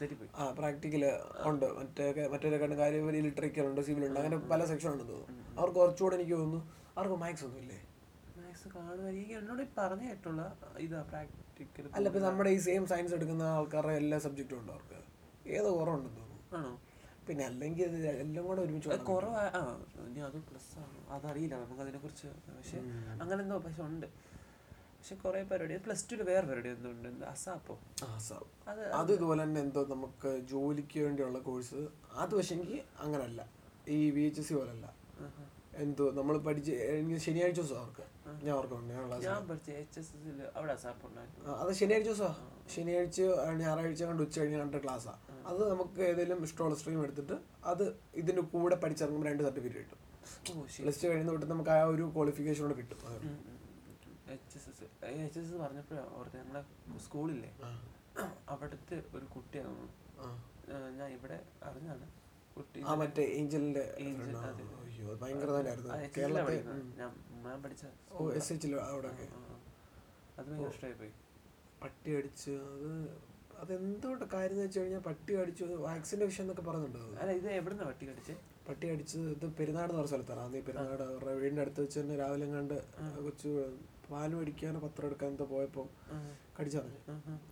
[0.00, 0.28] തെറ്റിപ്പോയി.
[0.40, 1.04] ആ പ്രാക്ടിക്കൽ
[1.50, 1.66] ഉണ്ട്.
[1.78, 5.44] മറ്റേ മറ്റേ കണ്ട് കാര്യം ലിറ്ററേച്ചർ ഉണ്ട് സിവിൽ ഉണ്ട് അങ്ങനെ പല സെക്ഷൻ ഉണ്ടെന്ന് തോന്നുന്നു.
[5.60, 6.60] അവർക്ക് കുറച്ചുകൂടെ എനിക്ക് തോന്നുന്നു
[6.96, 7.80] അവർക്ക് മാത്സ് ഒന്നും ഇല്ലേ?
[8.38, 8.68] മാത്സ്
[9.38, 9.62] എന്നോട്
[10.86, 15.00] ഇതാ പ്രാക്ടിക്കൽ അല്ല ഇപ്പൊ നമ്മുടെ ഈ സെയിം സയൻസ് എടുക്കുന്ന ആൾക്കാരുടെ എല്ലാ സബ്ജക്റ്റും ഉണ്ട് അവർക്ക്.
[15.56, 16.42] ഏതോ കുറവുണ്ടെന്ന് തോന്നുന്നു.
[16.58, 16.72] ആണോ?
[17.26, 19.42] പിന്നെ അല്ലെങ്കിൽ അത് എല്ലാം കൂടെ ഒരുമിച്ച് കുറവാ.
[19.50, 19.60] ആ
[20.04, 20.98] ഇനി അത് പ്ലസ് ആണ്.
[21.10, 22.78] അതറിയില്ല നമുക്ക് അതിനെ കുറിച്ച് പക്ഷെ
[23.20, 24.06] അങ്ങനെ എന്തോ പക്ഷെ ഉണ്ട്.
[24.94, 25.76] പക്ഷെ കുറെ പരിപാടി.
[25.84, 27.24] പ്ലസ് ടു വേറെ പരിപാടി എന്തുണ്ട് ഉണ്ട്.
[27.26, 27.74] അസാപ്പോ?
[28.94, 31.80] അത് ഇതുപോലെ തന്നെ എന്തോ നമുക്ക് ജോലിക്ക് വേണ്ടിയുള്ള കോഴ്സ്
[32.16, 33.40] അത് പക്ഷെങ്കിൽ അങ്ങനല്ല.
[33.88, 34.86] ഈ വി എച്ച് എസ് സി പോലല്ല
[35.82, 38.04] എന്തോ നമ്മൾ പഠിച്ച് എനിക്ക് ശനിയാഴ്ച ദിവസം അവർക്ക്.
[38.44, 39.26] ഞാൻ ഓർക്കുന്നുണ്ട് ക്ലാസ്
[41.44, 42.42] ആ, അത് ശനിയാഴ്ച ദിവസമാണ്
[42.74, 43.18] ശനിയാഴ്ച
[43.60, 47.36] ഞായറാഴ്ച കണ്ട് ഉച്ച കഴിഞ്ഞ് കണ്ട ക്ലാസ്സാണ് അത് നമുക്ക് ഏതെങ്കിലും ഇഷ്ടമുള്ള സ്ട്രീം എടുത്തിട്ട്
[47.70, 47.84] അത്
[48.20, 50.00] ഇതിന്റെ കൂടെ പഠിച്ചിറങ്ങുമ്പോൾ രണ്ട് സർട്ടിഫിക്കറ്റ് കിട്ടും.
[50.82, 52.98] പ്ലസ് ടു കഴിയുന്ന തൊട്ട് നമുക്ക് ആ ഒരു ക്വാളിഫിക്കേഷൻ കൂടെ കിട്ടും.
[54.34, 54.84] H S S
[55.24, 56.62] H S S പറഞ്ഞപ്പോഴാണ് ഓർത്ത് നമ്മളെ
[57.06, 57.50] സ്കൂളില്ലേ?
[58.52, 59.84] അവിടുത്തെ ഒരു കുട്ടിയാണ്
[60.98, 62.06] ഞാൻ ഇവിടെ അറിഞ്ഞാണ്
[62.56, 63.84] കുട്ടി മറ്റേ ഏഞ്ചലിന്റെ.
[67.44, 67.84] ഞാൻ പഠിച്ച.
[70.38, 71.12] അത് ഭയങ്കര ഇഷ്ടമായി പോയി
[71.82, 72.90] പട്ടി അടിച്ച് അത്
[73.62, 78.04] അതെന്തോട്ട് കാര്യം എന്ന് വെച്ച് കഴിഞ്ഞാൽ പട്ടി കടിച്ചു വാക്സിന്റെ വിഷയം എന്നൊക്കെ പറഞ്ഞിട്ടുണ്ട് അല്ല ഇത് എവിടുന്ന പട്ടി
[78.10, 80.42] കടിച്ചത് പട്ടി അടിച്ചത് ഇത് പെരുന്നാട് എന്ന് പറഞ്ഞ സ്ഥലത്താണ്.
[80.48, 82.76] അത് പെരുന്നാട് അവരുടെ വീടിന്റെ അടുത്ത് വെച്ച് തന്നെ രാവിലെ കണ്ട്
[83.26, 83.50] കൊച്ചു
[84.06, 85.86] പാൽ മേടിക്കാനോ പത്രം എടുക്കാൻ എന്തോ പോയപ്പോൾ
[86.56, 86.98] കടിച്ചറിഞ്ഞു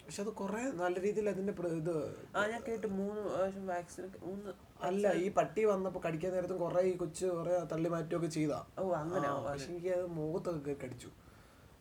[0.02, 1.94] പക്ഷെ അത് കുറേ നല്ല രീതിയിൽ അതിന്റെ ഇത്
[2.36, 2.88] ആ ഞാൻ കേട്ട്.
[2.98, 3.22] മൂന്ന്
[3.70, 4.52] വാക്സിൻ മൂന്ന്
[4.88, 8.58] അല്ല ഈ പട്ടി വന്നപ്പോൾ കടിക്കാൻ നേരത്തും കുറേ ഈ കൊച്ചു കുറെ തള്ളി മാറ്റുകയൊക്കെ ചെയ്താ.
[8.78, 11.10] ഓ അങ്ങനെ പക്ഷെ എനിക്ക് അത് മുഖത്തൊക്കെ കടിച്ചു.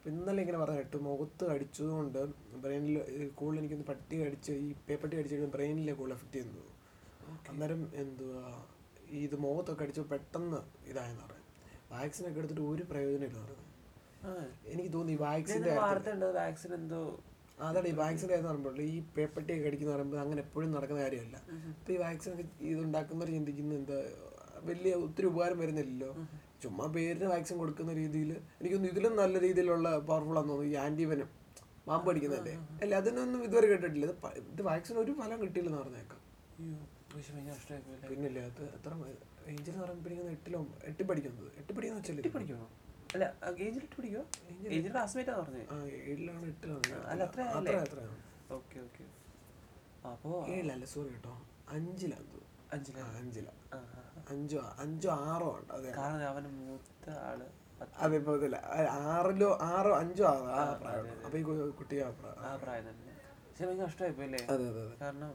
[0.10, 2.20] ഇന്നലെ ഇങ്ങനെ പറഞ്ഞ കേട്ടു മുഖത്ത് കടിച്ചതുകൊണ്ട്
[2.64, 2.96] ബ്രെയിനിൽ
[3.40, 6.64] കൂടുതൽ എനിക്കൊന്ന് പട്ടി കടിച്ച് ഈ പേപ്പട്ടി കടിച്ചിട്ട് ബ്രെയിനിലെ കൂടുതൽ എഫക്ട് ചെയ്യുന്നു.
[7.52, 8.44] അന്നേരം എന്തുവാ
[9.16, 10.60] ഈ ഇത് മുഖത്തൊക്കെ അടിച്ചു പെട്ടെന്ന്
[10.92, 11.48] ഇതായെന്ന് പറയും
[11.94, 13.68] വാക്സിനൊക്കെ എടുത്തിട്ട് ഒരു പ്രയോജനം ഇല്ല പറയുന്നത്
[14.72, 15.72] എനിക്ക് തോന്നി വാക്സിന്റെ
[16.40, 17.02] വാക്സിൻ എന്തോ
[17.68, 21.38] അതാണ് ഈ വാക്സിന്റെ കാര്യം പറയുമ്പോൾ ഈ പേപ്പട്ടിയൊക്കെ കടിക്കുന്ന പറയുമ്പോൾ അങ്ങനെ എപ്പോഴും നടക്കുന്ന കാര്യമല്ല.
[21.74, 23.98] ഇപ്പൊ ഈ വാക്സിൻ ഒക്കെ ഇതുണ്ടാക്കുന്നവർ ചിന്തിക്കുന്ന എന്താ
[24.70, 26.12] വലിയ ഒത്തിരി ഉപകാരം വരുന്നില്ലല്ലോ.
[26.64, 30.72] ചുമ്മാ പേരിന് വാക്സിൻ കൊടുക്കുന്ന രീതിയിൽ എനിക്കൊന്നും ഇതിലും നല്ല രീതിയിലുള്ള പവർഫുൾ ആണെന്ന് തോന്നുന്നു.
[30.72, 31.30] ഈ ആന്റിവനം
[31.88, 32.56] പാമ്പ് അടിക്കുന്നതല്ലേ?
[32.84, 34.08] അല്ല അതിനൊന്നും ഇതുവരെ കേട്ടിട്ടില്ല.
[34.54, 36.20] ഇത് വാക്സിൻ ഒരു ഫലം കിട്ടിയില്ലെന്ന് പറഞ്ഞേക്കാം.
[38.10, 38.92] പിന്നില്ല അത് എത്ര
[39.52, 41.48] ഏഞ്ചൽ എന്ന് പറയുമ്പോൾ പഠിക്കുന്നത് എട്ടിലോ എട്ടി പഠിക്കുന്നത്.
[41.62, 42.68] എട്ടി പഠിക്കുന്ന വെച്ചല്ലേ പഠിക്കണോ
[43.16, 43.26] അല്ല
[43.66, 44.22] ഏജിലിട്ട് പിടിക്കോ
[44.76, 45.78] ഏജിൽ ക്ലാസ്മേറ്റാ പറഞ്ഞത് ആ
[46.10, 47.00] ഏഴിലാണ് എട്ടിലാണ്.
[47.14, 48.02] അല്ല, അത്ര അത്ര അത്ര.
[48.58, 49.06] Okay okay.
[50.12, 51.34] അപ്പോ ഏഴിലല്ല സോറി കേട്ടോ.
[51.76, 52.40] അഞ്ചിലാണ്
[52.76, 53.00] അഞ്ചില?
[53.22, 53.48] അഞ്ചില.
[53.74, 53.80] ആ.
[54.32, 55.72] അഞ്ചോ അഞ്ചോ ആറോ ഉണ്ട്?
[55.78, 55.92] അതെ.
[56.00, 57.40] കാരണം അവന് മൂത്ത ആൾ
[58.04, 58.58] അതെ ഇപ്പൊ ഇതില്ല.
[59.12, 61.08] ആറിലോ ആറോ അഞ്ചോ ആറോ ആ പ്രായം.
[61.26, 61.96] അപ്പൊ ഈ കുട്ടിയെ കുട്ടി
[62.50, 63.14] ആ പ്രായം തന്നെ.
[63.46, 64.84] പക്ഷെ ഭയങ്കര കഷ്ടമായി പോയില്ലേ അതെ അതെ.
[65.02, 65.32] കാരണം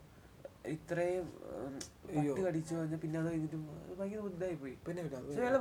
[0.74, 1.26] ഇത്രയും
[2.20, 3.58] പട്ടി കടിച്ചു കഴിഞ്ഞാൽ പിന്നെ അത് കഴിഞ്ഞിട്ട്
[3.98, 4.20] ഭയങ്കര
[4.62, 5.02] പോയി പിന്നെ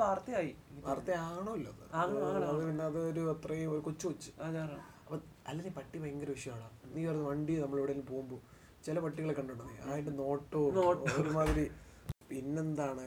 [0.04, 0.52] വാർത്തയായി.
[0.86, 1.74] വാർത്തയാണല്ലോ.
[2.88, 4.32] അതൊരു അത്രയും ഒരു കൊച്ചു കൊച്ചു.
[5.06, 5.17] അപ്പൊ
[5.50, 6.67] അല്ലെങ്കിൽ പട്ടി ഭയങ്കര വിഷയമാണ്.
[6.95, 8.39] നീ പറഞ്ഞ വണ്ടി നമ്മൾ എവിടെയെങ്കിലും പോകുമ്പോൾ
[8.86, 10.62] ചില പട്ടികളെ കണ്ടിട്ടുണ്ടെങ്കിൽ ആയിട്ട് അതിന്റെ നോട്ടോ.
[11.19, 11.65] ഒരുമാതിരി
[12.36, 13.06] പിന്നെന്താണ്?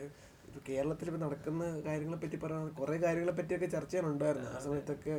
[0.48, 4.50] ഇപ്പൊ കേരളത്തിൽ ഇപ്പൊ നടക്കുന്ന കാര്യങ്ങളെ പറ്റി പറയാൻ കുറെ കാര്യങ്ങളെ പറ്റിയൊക്കെ ചർച്ച ചെയ്യാനുണ്ടായിരുന്നു.
[4.50, 5.16] ആ സമയത്തൊക്കെ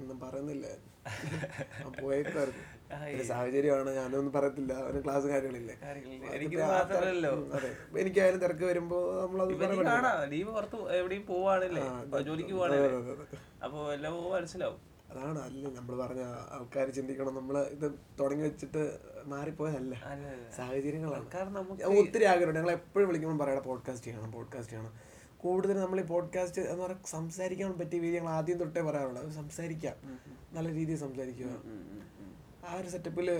[0.00, 0.66] ഒന്നും പറയുന്നില്ല.
[2.02, 3.90] പോയേക്കായിരുന്നു സാഹചര്യമാണ്.
[3.90, 4.72] ഞാനൊന്നും പറയത്തില്ല.
[4.74, 5.74] അവന് ക്ലാസ് കാര്യങ്ങളില്ലേ.
[7.54, 7.70] അതെ.
[8.00, 9.52] എനിക്കായാലും തിരക്ക് വരുമ്പോ നമ്മളത്
[10.30, 11.84] ലീവ് പുറത്ത് എവിടെയും പോവാണല്ലേ?
[12.22, 12.90] ജോലിക്ക് പോവാണല്ലേ.
[13.62, 14.80] അപ്പൊ എല്ലാം മനസ്സിലാവും.
[15.10, 17.34] അതാണ് അല്ല നമ്മൾ പറഞ്ഞ ആൾക്കാർ ചിന്തിക്കണം.
[17.34, 17.86] നമ്മൾ ഇത്
[18.20, 18.82] തുടങ്ങി വെച്ചിട്ട്
[19.26, 19.94] മാറിപ്പോയതല്ല.
[20.56, 21.30] സാഹചര്യങ്ങളാണ്.
[21.34, 22.58] കാരണം നമുക്ക് ഒത്തിരി ആഗ്രഹമുണ്ട്.
[22.58, 24.92] ഞങ്ങൾ എപ്പോഴും വിളിക്കുമ്പോൾ പറയണം പോഡ്കാസ്റ്റ് ചെയ്യണം പോഡ്കാസ്റ്റ് ചെയ്യണം.
[25.38, 29.96] കൂടുതൽ നമ്മൾ ഈ പോഡ്കാസ്റ്റ് എന്ന് പറഞ്ഞാൽ സംസാരിക്കാൻ പറ്റിയ രീതി ഞങ്ങൾ ആദ്യം തൊട്ടേ പറയാറുള്ളത് അത് സംസാരിക്കാം.
[30.52, 31.46] നല്ല രീതിയിൽ സംസാരിക്കുക.
[32.68, 33.30] ആ ഒരു സെറ്റപ്പിൽ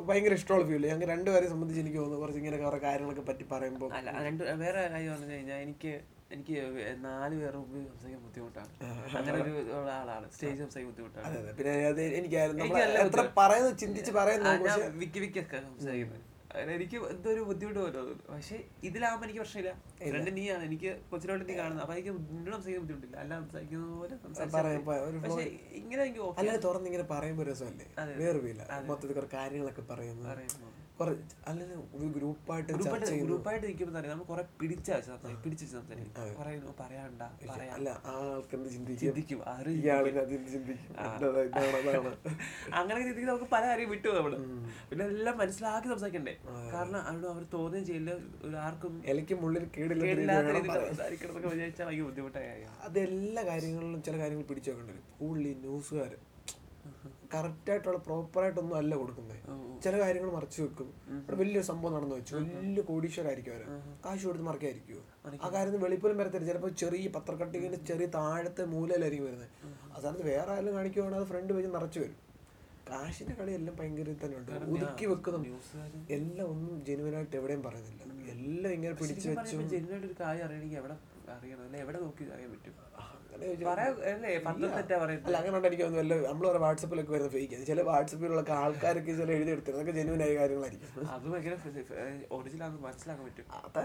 [0.00, 3.90] ഭയങ്കര ഇഷ്ടമുള്ള ഫീൽ ഞങ്ങൾക്ക് രണ്ടുപേരെ സംബന്ധിച്ച് എനിക്ക് തോന്നുന്നു കുറച്ച് ഇങ്ങനെ കുറെ കാര്യങ്ങളൊക്കെ പറ്റി പറയുമ്പോൾ.
[4.54, 6.00] വേറെ കാര്യം പറഞ്ഞു കഴിഞ്ഞാൽ എനിക്ക്
[6.34, 6.56] എനിക്ക്
[7.04, 8.70] നാല് പേരുടെ മുമ്പിൽ സംസാരിക്കാൻ ബുദ്ധിമുട്ടാണ്.
[9.18, 10.26] അങ്ങനെ ഒരു ഉള്ള ആളാണ്.
[10.34, 11.52] സ്റ്റേജ് സംസാരിക്കാൻ ബുദ്ധിമുട്ടാണ്.
[11.58, 12.64] പിന്നെ അത് എനിക്കായിരുന്നു.
[13.40, 16.24] പറയുന്നത് ചിന്തിച്ച് പറയുന്നു ആ, വിക്കി വിക്കൊക്കെ സംസാരിക്കുന്നത്.
[16.52, 18.22] അങ്ങനെ എനിക്ക് എന്തോ ഒരു ബുദ്ധിമുട്ട് പോലെ തോന്നുന്നു.
[18.34, 18.56] പക്ഷെ
[18.88, 19.72] ഇതിലാവുമ്പോ എനിക്ക് പ്രശ്നമില്ല.
[20.14, 20.62] രണ്ട് നീയാണ്.
[20.68, 21.82] എനിക്ക് കൊച്ചിലോട്ട് നീ കാണുന്നത്.
[21.84, 23.16] അപ്പൊ എനിക്ക് നിന്നോട് സംസാരിക്കാൻ ബുദ്ധിമുട്ടില്ല.
[23.22, 24.16] അല്ല സംസാരിക്കുന്ന പോലെ
[25.24, 25.44] പക്ഷെ
[25.80, 27.88] ഇങ്ങനെ എനിക്ക് ഓക്കെ അല്ലാതെ തുറന്ന് ഇങ്ങനെ പറയുമ്പോൾ രസമല്ലേ?
[28.22, 28.38] വേറെ
[28.90, 30.26] മൊത്തത്തിൽ കുറെ കാര്യങ്ങളൊക്കെ പറയുന്നു.
[31.50, 34.12] അല്ലെങ്കിൽ ഒരു ഗ്രൂപ്പായിട്ട് ഗ്രൂപ്പായിട്ട് ചെയ്യുന്നു ഗ്രൂപ്പായിട്ട് നിൽക്കുമ്പോൾ അറിയാം?
[34.14, 37.22] നമ്മൾ കുറെ പിടിച്ച സംസാരിക്കും പിടിച്ച് സംസാരിക്കും കുറെ പറയാണ്ട
[37.76, 38.14] അല്ല ആ
[38.50, 38.96] ചിന്തിക്കും?
[39.02, 39.38] ചിന്തിക്കും
[40.54, 40.94] ചിന്തിക്കും.
[42.78, 44.34] അങ്ങനെ ചിന്തിക്കുന്ന നമുക്ക് പല കാര്യം വിട്ടു നമ്മൾ.
[44.90, 46.34] പിന്നെ എല്ലാം മനസ്സിലാക്കി സംസാരിക്കണ്ടേ?
[46.74, 48.10] കാരണം അവിടെ അവർ തോന്നുകയും ചെയ്യില്ല.
[48.46, 49.64] ഒരു ആർക്കും എനിക്ക് മുള്ളിൽ
[50.88, 54.96] സംസാരിക്കണം എന്നൊക്കെ വിചാരിച്ചാൽ ഭയങ്കര ബുദ്ധിമുട്ടായ കാര്യം അത് എല്ലാ കാര്യങ്ങളിലും ചില കാര്യങ്ങൾ പിടിച്ചു വെക്കേണ്ടി
[55.28, 56.12] ഉള്ളി ന്യൂസുകാർ
[57.34, 59.40] കറക്റ്റായിട്ടുള്ള പ്രോപ്പറായിട്ടൊന്നും അല്ല കൊടുക്കുന്നത്
[59.84, 60.88] ചില കാര്യങ്ങൾ മറച്ചു വെക്കും.
[61.16, 62.34] ഇവിടെ വലിയൊരു സംഭവം നടന്നു വെച്ചു.
[62.36, 63.64] വലിയ കോടീശ്വരായിരിക്കും അവർ.
[64.04, 65.02] കാശ് കൊടുത്ത് മറക്കായിരിക്കുമോ
[65.44, 66.46] ആ കാര്യം വെളിപ്പോലും വരത്തില്ല.
[66.50, 69.50] ചിലപ്പോൾ ചെറിയ പത്രക്കട്ടിങ്ങിന്റെ ചെറിയ താഴത്തെ മൂലയിലായിരിക്കും വരുന്നത്.
[69.92, 72.18] ആ സ്ഥാനത്ത് വേറെ ആരും കാണിക്കുവാണെങ്കിൽ അത് ഫ്രണ്ട് പേജ് നിറച്ചു വരും.
[72.90, 74.52] കാശിന്റെ കളി എല്ലാം ഭയങ്കര തന്നെ ഉണ്ട്.
[74.74, 75.40] ഒതുക്കി വെക്കുന്നു.
[76.16, 78.02] എല്ലാം ഒന്നും ജെനുവനായിട്ട് എവിടെയും പറയുന്നില്ല.
[78.34, 80.96] എല്ലാം ഇങ്ങനെ പിടിച്ചു വെച്ചു ജെന്യൂനായിട്ട് ഒരു കാര്യം അറിയണമെങ്കിൽ എവിടെ
[81.36, 81.64] അറിയണം?
[81.66, 82.74] അല്ലെ എവിടെ നോക്കി അറിയാൻ പറ്റും?
[83.40, 89.94] അല്ലേ അങ്ങനെ എനിക്ക് വല്ല നമ്മൾ ഓരോ വാട്സപ്പിലൊക്കെ വരുന്ന ഫേക്ക് ചില വാട്സപ്പിലുള്ള ആൾക്കാരൊക്കെ ചില എഴുതിയെടുത്തത് അതൊക്കെ
[89.98, 90.88] ജെനുവൻ ആയ കാര്യങ്ങളായിരിക്കും.
[91.14, 91.54] അത് ഭയങ്കര
[92.36, 93.46] ഒറിജിനൽ മനസ്സിലാക്കാൻ പറ്റും.
[93.60, 93.84] അതാ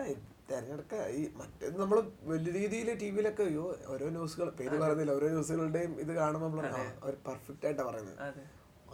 [0.50, 1.98] തെരഞ്ഞെടുക്ക ഈ മറ്റേ നമ്മൾ
[2.32, 6.68] വലിയ രീതിയിൽ ടി വിയിലൊക്കെ അയ്യോ ഓരോ ന്യൂസുകൾ പേര് പറയുന്നില്ല ഓരോ ന്യൂസുകളുടെയും ഇത് കാണുമ്പോൾ നമ്മൾ
[7.30, 8.20] പെർഫെക്റ്റ് ആയിട്ടാണ് പറയുന്നത്.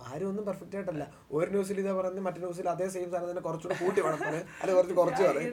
[0.10, 1.06] ആരും ഒന്നും പെർഫെക്റ്റ് ആയിട്ടല്ല.
[1.38, 4.22] ഒരു ന്യൂസിൽ ഇതാ പറയുന്നത് മറ്റു ന്യൂസിൽ അതേ സെയിം സാധനം തന്നെ കുറച്ചുകൂടെ കൂട്ടി വേണം.
[4.28, 5.52] അല്ലെ അല്ല കുറച്ച് കുറച്ച് പറയും.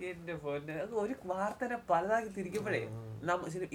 [0.00, 2.80] എന്റെ ഫോന് ഒരു വാർത്തനെ പലതാക്കി തിരിക്കുമ്പോഴേ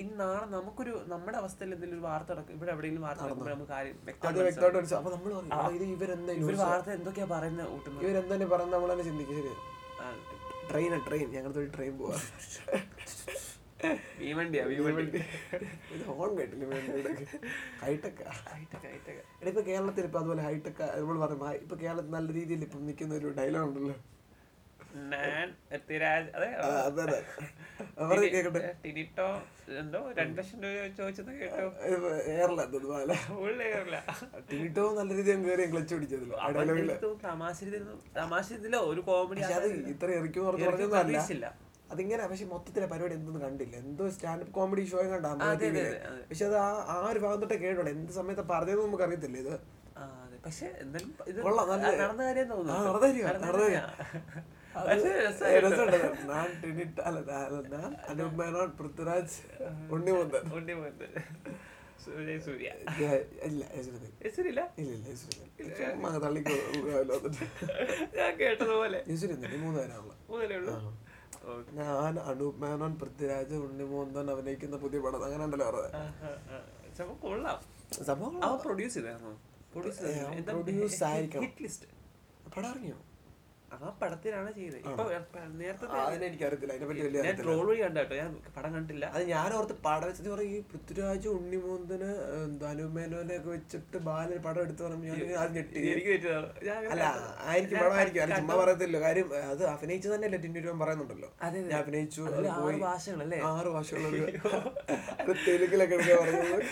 [0.04, 4.06] ഇന്നാണ് നമുക്കൊരു നമ്മുടെ അവസ്ഥയിൽ എന്തെങ്കിലും ഒരു വാർത്ത നടക്കും ഇവിടെ എവിടെയെങ്കിലും വാർത്ത നടക്കുമ്പോൾ നമുക്ക് കാര്യം അത്
[4.10, 8.04] വ്യക്തമായിട്ട് വ്യക്തമായിട്ട് നമ്മൾ പറയും, "ആ, ഇത് ഇവരെന്താ വാർത്ത എന്തൊക്കെയാ പറയുന്നത് കൂട്ടുന്നത്?
[8.06, 9.38] ഇവരെന്താ പറയുന്നത് നമ്മൾ തന്നെ ചിന്തിക്കും.
[9.40, 9.54] ശരി.
[10.00, 10.14] ആ,
[11.06, 12.18] ട്രെയിൻ ഞങ്ങളുടെ ഒരു ട്രെയിൻ പോവാ.
[14.18, 15.20] ഭീമണ്ടിയാ ഭീമണ്ടി
[16.10, 17.24] ഹോൺ കേട്ടില്ല hi tech
[17.82, 18.22] hi tech
[18.86, 19.22] hi tech.
[19.50, 23.30] ഇപ്പൊ കേരളത്തിൽ ഇപ്പൊ അതുപോലെ ഹൈടെക് നമ്മൾ പറയും "ആ, ഇപ്പൊ കേരളത്തിൽ നല്ല രീതിയിൽ ഇപ്പൊ നിൽക്കുന്ന ഒരു
[23.40, 23.96] ഡയലോഗ് ഉണ്ടല്ലോ.
[25.12, 26.48] ഞാൻ എത്തിരാജ് അതെ
[29.82, 31.68] എന്തോ രണ്ട് ലക്ഷം രൂപ ചോദിച്ചത് കേട്ടോ.
[35.00, 36.90] നല്ല രീതിയിൽ കയറി ക്ലച്ച് പിടിച്ചതില്ല ആ ഡയലോഗിൽ
[37.26, 37.86] തമാശ രീതിയിൽ
[38.20, 40.40] തമാശ ഇതിലോ ഒരു കോമഡി അത് ഇത്ര ഇറക്കി.
[41.94, 43.76] അതിങ്ങനെ പക്ഷെ മൊത്തത്തിലെ പരിപാടി എന്തൊന്നും കണ്ടില്ല.
[43.86, 45.32] എന്തോ സ്റ്റാൻഡപ്പ് കോമഡി ഷോ കണ്ടാ.
[46.30, 49.54] പക്ഷെ അത് ആ ആ ഒരു ഭാഗം തൊട്ടേ കേട്ടോ എന്ത് സമയത്ത് പറഞ്ഞതെന്ന് നമുക്ക് അറിയത്തില്ല ഇത്.
[50.46, 50.68] പക്ഷെ
[52.02, 52.78] നടന്ന കാര്യം തോന്നുന്നു.
[52.88, 54.44] നടന്ന കാര്യം നടന്ന നടന്ന
[62.06, 62.70] സൂര്യ സൂര്യ.
[62.70, 63.16] ഇല്ല
[63.48, 64.70] ഇല്ല ഇല്ല യശ്വരൻ
[65.80, 66.56] ചുമ്മാ തള്ളിക്കോ
[68.18, 69.00] ഞാൻ കേട്ടതുപോലെ.
[71.74, 75.26] ഞാൻ അനൂപ് മേനോൻ പൃഥ്വിരാജ് ഉണ്ണിമോന്തൻ അഭിനയിക്കുന്ന പുതിയ പടം.
[75.26, 75.68] അങ്ങനെ ഉണ്ടല്ലോ.
[76.98, 77.60] സംഭവം കൊള്ളാം.
[78.06, 79.34] സംഭവം പ്രൊഡ്യൂസ് ചെയ്തായിരുന്നു?
[79.74, 81.54] പ്രൊഡ്യൂസ് ആയിരിക്കണം.
[82.58, 83.00] പടം ഇറങ്ങിയോ?
[83.74, 84.78] ആ പടത്തിലാണ് ചെയ്തത്.
[84.82, 85.04] ഇപ്പൊ
[85.60, 85.86] നേരത്തെ
[86.28, 86.72] എനിക്കറിയത്തില്ല.
[86.74, 90.52] അതിനെ പറ്റി ഞാൻ ട്രോൾ വഴി കണ്ടോ ഞാൻ പടം കണ്ടില്ല അത് ഞാൻ ഓർത്ത് പടം വെച്ചത് പറയും
[90.52, 92.10] ഈ പൃഥ്വിരാജ് ഉണ്ണിമോന്തന്
[92.64, 95.84] ധനുമേനോനെ ഒക്കെ വെച്ചിട്ട് ബാലൻ പടം എടുത്തു പറഞ്ഞു ഞാൻ അത് ഞെട്ടി.
[95.92, 96.12] എനിക്ക്
[96.90, 97.06] അല്ല.
[97.46, 99.02] ആയിരിക്കും ഞാൻ പടമായിരിക്കും ചുമ്മാ പറയത്തില്ലോ.
[99.02, 101.30] കാര്യം അത് അഭിനയിച്ചു തന്നെ ടിൻഡുരം പറയുന്നുണ്ടല്ലോ.
[101.42, 101.70] അതെ, അതെ.
[101.72, 102.22] ഞാൻ അഭിനയിച്ചു
[102.58, 103.40] ആറ് ഭാഷകളല്ലേ?
[103.52, 104.38] ആറ് ഭാഷകളുണ്ട്
[105.22, 106.68] അത് തെലുങ്കിലൊക്കെ എടുക്കാൻ പറഞ്ഞത്.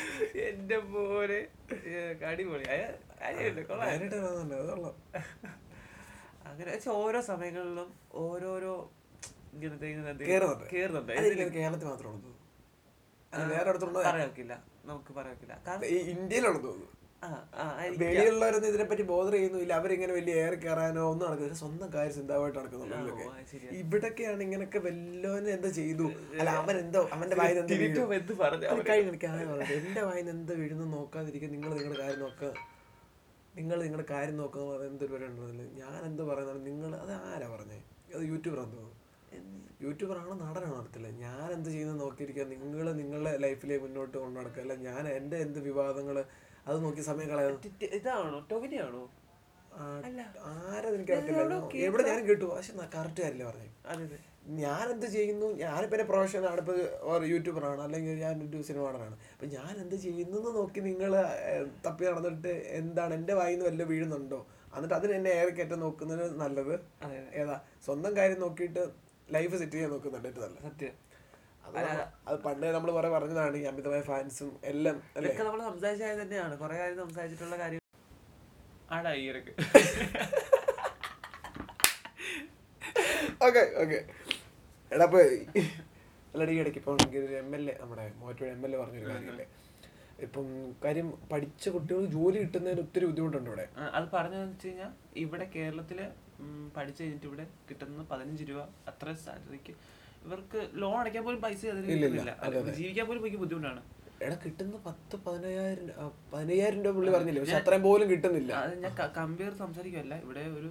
[0.50, 1.40] എന്റെ പോലെ
[2.28, 2.66] അടിപൊളി.
[3.22, 4.06] അടിപൊളി, കൊള്ളാം.
[4.70, 4.96] കൊള്ളാം.
[6.50, 7.90] അങ്ങനെ വെച്ചാൽ ഓരോ സമയങ്ങളിലും
[8.24, 8.74] ഓരോരോ
[9.56, 10.66] ഇങ്ങനത്തെ ഇങ്ങനത്തെ കേറുന്നുണ്ട്.
[10.76, 11.12] കേറുന്നുണ്ട്.
[11.58, 11.88] കേരളത്തിൽ
[13.54, 14.30] വേറെ അടുത്തുണ്ടോ പറയാൻ
[14.90, 15.54] നമുക്ക് പറയാക്കില്ല.
[16.14, 16.88] ഇന്ത്യയിലുള്ളത് തോന്നുന്നു.
[18.02, 22.60] വെളിയുള്ളവരൊന്നും ഇതിനെപ്പറ്റി ബോധർ ചെയ്യുന്നില്ല അവരിങ്ങനെ വലിയ ഏറി കയറാനോ ഒന്നും നടക്കുന്നില്ല സ്വന്തം കാര്യം ചിന്താവായിട്ട്
[23.52, 23.72] ശരിയാ.
[23.82, 26.06] ഇവിടൊക്കെയാണ് ഇങ്ങനൊക്കെ വല്ലോനെ എന്താ ചെയ്തു?
[26.40, 27.76] അല്ല അവൻ എന്തോ അവന്റെ വായന എന്തോ
[28.90, 29.12] കഴിഞ്ഞ്
[29.80, 32.52] എന്റെ വായന എന്തോ വീഴുന്നു നോക്കാതിരിക്കും നിങ്ങൾ നിങ്ങളുടെ കാര്യം നോക്കുക
[33.60, 37.80] നിങ്ങൾ നിങ്ങളുടെ കാര്യം നോക്കുക എന്ന് എന്തൊരു പരിപാടി ഞാൻ എന്ത് പറയുന്നത് നിങ്ങൾ അത് ആരാ പറഞ്ഞേ?
[38.16, 38.84] അത് യൂട്യൂബർ എന്തോ?
[39.82, 44.76] യൂട്യൂബർ ആണോ നടനാണോ അറിയത്തില്ല ഞാൻ എന്ത് ചെയ്യുന്നത് നോക്കിയിരിക്കുക നിങ്ങൾ നിങ്ങളുടെ ലൈഫിലെ മുന്നോട്ട് കൊണ്ടു നടക്കുക അല്ല
[44.88, 46.18] ഞാൻ എന്റെ എന്ത് വിവാദങ്ങൾ
[46.68, 47.30] അത് നോക്കി സമയം
[47.76, 48.40] ടി- ഇതാണോ?
[48.52, 49.04] ടൊവിനിയാണോ?
[49.74, 50.22] ആ, അല്ല.
[50.52, 51.42] ആരാ എനിക്കറിയത്തില്ല
[51.84, 52.46] എവിടെ ഞാൻ കേട്ടു.
[52.52, 53.70] പക്ഷെ കറക്റ്റ് കാര്യമില്ല പറഞ്ഞു?
[53.86, 54.20] അതെ.
[54.62, 55.48] ഞാൻ എന്ത് ചെയ്യുന്നു?
[55.62, 56.60] ഞാനിപ്പോൾ എന്റെ പ്രൊഫഷൻ ആണ്.
[56.64, 56.78] ഇപ്പോൾ
[57.16, 61.12] ഒരു യൂട്യൂബറാണ് അല്ലെങ്കിൽ ഞാൻ ഒരു സിനിമ നടനാണ് അപ്പം ഞാൻ എന്ത് ചെയ്യുന്നു എന്ന് നോക്കി നിങ്ങൾ
[61.86, 64.40] തപ്പി നടന്നിട്ട് എന്താണ് എന്റെ വായിൽ നിന്ന് വല്ല വീഴുന്നുണ്ടോ?
[64.76, 66.74] എന്നിട്ട് അതിന് എന്നെ ഏറെ കയറ്റം നോക്കുന്നത് നല്ലത്
[67.42, 67.58] ഏതാ?
[67.88, 68.82] സ്വന്തം കാര്യം നോക്കിയിട്ട്
[69.36, 70.96] ലൈഫ് സെറ്റ് ചെയ്യാൻ നോക്കുന്നുണ്ട് ഏറ്റവും നല്ല സത്യം.
[72.30, 74.96] അത് പണ്ടേ നമ്മൾ കുറെ പറഞ്ഞതാണ് ഈ അമിതമായ ഫാൻസും എല്ലാം
[75.42, 76.54] നമ്മൾ സംസാരിച്ചാൽ തന്നെയാണ്.
[76.64, 77.82] കുറെ കാര്യം സംസാരിച്ചിട്ടുള്ള കാര്യം.
[78.92, 79.26] ആടാ ഈ
[83.48, 84.00] ഓക്കെ ഓക്കെ
[84.92, 85.20] എടാ ഇപ്പൊ
[86.34, 89.46] അല്ലടി ഇടയ്ക്ക് ഇപ്പോൾ ഒരു എം എൽ എ നമ്മുടെ മോറ്റോട് എം എൽ എ പറഞ്ഞൊരു കാര്യമില്ലേ?
[90.26, 90.48] ഇപ്പം
[90.84, 93.66] കാര്യം പഠിച്ച കുട്ടികൾ ജോലി കിട്ടുന്നതിന് ഒത്തിരി ബുദ്ധിമുട്ടുണ്ട് ഇവിടെ.
[93.98, 94.92] അത് പറഞ്ഞതെന്ന് വെച്ച് കഴിഞ്ഞാൽ
[95.24, 96.00] ഇവിടെ കേരളത്തിൽ
[96.76, 99.74] പഠിച്ചു കഴിഞ്ഞിട്ട് ഇവിടെ കിട്ടുന്ന പതിനഞ്ച് രൂപ അത്ര സാലറിക്ക്
[100.26, 102.08] ഇവർക്ക് ലോൺ അടയ്ക്കാൻ പോലും പൈസ അതിന് ഇല്ലില്ല.
[102.08, 102.34] കിട്ടുന്നില്ല.
[102.46, 103.82] അല്ല, ജീവിക്കാൻ പോലും എനിക്ക് ബുദ്ധിമുട്ടാണ്.
[104.26, 105.86] എടാ കിട്ടുന്ന പത്ത് പതിനയ്യായിരം
[106.34, 107.42] പതിനയ്യായിരം രൂപ പുള്ളി പറഞ്ഞില്ലേ?
[107.44, 108.52] പക്ഷെ അത്രയും പോലും കിട്ടുന്നില്ല.
[108.64, 110.70] അത് ഞാൻ കമ്പയർ സംസാരിക്കുമല്ല ഇവിടെ ഒരു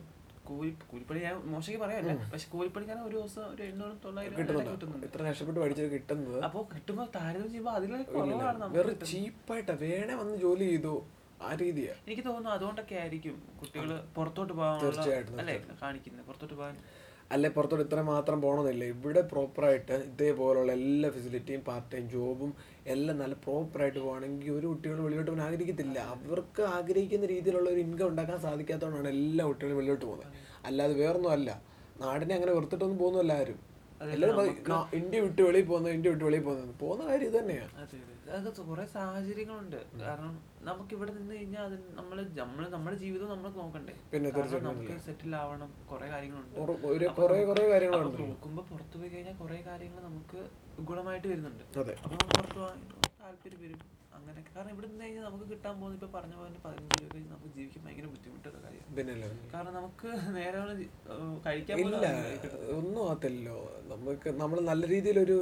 [0.48, 5.06] കൂലി കൂലിപ്പണി ഞാൻ മോശയ്ക്ക് പറയാല്ല പക്ഷെ കൂലിപ്പണിക്കാരൻ ഒരു ദിവസം ഒരു എണ്ണൂറ് തൊള്ളായിരം കിട്ടുന്നുണ്ട്.
[5.28, 6.38] കഷ്ടപ്പെട്ട് പഠിച്ചത് കിട്ടുന്നത്?
[6.48, 9.76] അപ്പൊ കിട്ടുമ്പോ താരതമ്യം ചെയ്യുമ്പോൾ അതിലെ കുറവാണ് വെറും ചീപ്പായിട്ടാ.
[9.86, 10.94] വേണേ വന്ന് ജോലി ചെയ്തു.
[11.48, 11.92] ആ രീതിയാ.
[12.06, 16.24] എനിക്ക് തോന്നുന്നു അതുകൊണ്ടൊക്കെ ആയിരിക്കും കുട്ടികൾ പുറത്തോട്ട് പോകാൻ തീർച്ചയായിട്ടും, അല്ലെ കാണിക്കുന്നത്.
[16.30, 16.76] പുറത്തോട്ട് പോകാൻ
[17.34, 22.52] അല്ലെ പുറത്തോട്ട് ഇത്ര മാത്രം പോകണമെന്നില്ല ഇവിടെ പ്രോപ്പറായിട്ട് ഇതേപോലുള്ള എല്ലാ ഫെസിലിറ്റിയും പാർട്ട് ടൈം ജോബും
[22.88, 25.98] എല്ലാം നല്ല പ്രോപ്പറായിട്ട് പോകണമെങ്കിൽ ഒരു കുട്ടികൾ വെളിയിലോട്ട് പോകാൻ ആഗ്രഹിക്കത്തില്ല.
[25.98, 30.32] അവർക്ക് ആഗ്രഹിക്കുന്ന രീതിയിലുള്ള ഒരു ഇൻകം ഉണ്ടാക്കാൻ സാധിക്കാത്തതുകൊണ്ടാണ് എല്ലാ കുട്ടികളും വെളിയിലോട്ട് പോകുന്നത്.
[30.64, 31.62] അല്ലാതെ വേറൊന്നും അല്ല.
[32.00, 33.48] നാടിനെ അങ്ങനെ വെറുത്തിട്ടൊന്നും പോകുന്നില്ല ആരും.
[33.48, 33.67] എല്ലാവരും പറയും, "നാ-
[34.98, 36.74] ഇന്ത്യ വിട്ട് വെളിയിൽ പോകുന്നത് ഇന്ത്യ വിട്ട് വെളിയിൽ പോകുന്നത്.
[36.80, 39.76] പോകുന്ന കാര്യം തന്നെയാണ് അതെ അതെ അതൊക്കെ കുറെ സാഹചര്യങ്ങളുണ്ട്.
[40.00, 43.94] കാരണം നമുക്ക് ഇവിടെ നിന്ന് കഴിഞ്ഞാൽ അത് നമ്മൾ നമ്മൾ നമ്മുടെ ജീവിതം നമ്മൾ നോക്കണ്ടേ.
[44.12, 44.30] പിന്നെ
[44.60, 45.70] നമുക്ക് സെറ്റിൽ ആവണം.
[45.90, 46.56] കുറെ കാര്യങ്ങളുണ്ട്.
[48.20, 50.40] നോക്കുമ്പോ പുറത്തു പോയി കഴിഞ്ഞാൽ കുറെ കാര്യങ്ങൾ നമുക്ക്
[50.80, 51.64] ഗുണമായിട്ട് വരുന്നുണ്ട്.
[52.04, 52.78] അപ്പൊ പുറത്ത് പോകാൻ
[53.22, 53.97] താല്പര്യം വരും.
[54.28, 57.50] അങ്ങനെയൊക്കെ കാരണം ഇവിടെ നിന്ന് കഴിഞ്ഞാൽ നമുക്ക് കിട്ടാൻ പോകുന്ന ഇപ്പൊ പറഞ്ഞ പോലെ പതിനഞ്ച് രൂപ കഴിഞ്ഞ് നമുക്ക്
[57.54, 59.28] ജീവിക്കാൻ ഭയങ്കര ബുദ്ധിമുട്ടുള്ള കാര്യം പിന്നല്ലേ?
[59.52, 60.58] കാരണം നമുക്ക് നേരെ
[61.46, 61.78] കഴിക്കാൻ
[62.76, 63.56] ഒന്നും ആകത്തില്ലല്ലോ
[63.88, 65.38] നമുക്ക് നമ്മൾ നല്ല രീതിയിലൊരു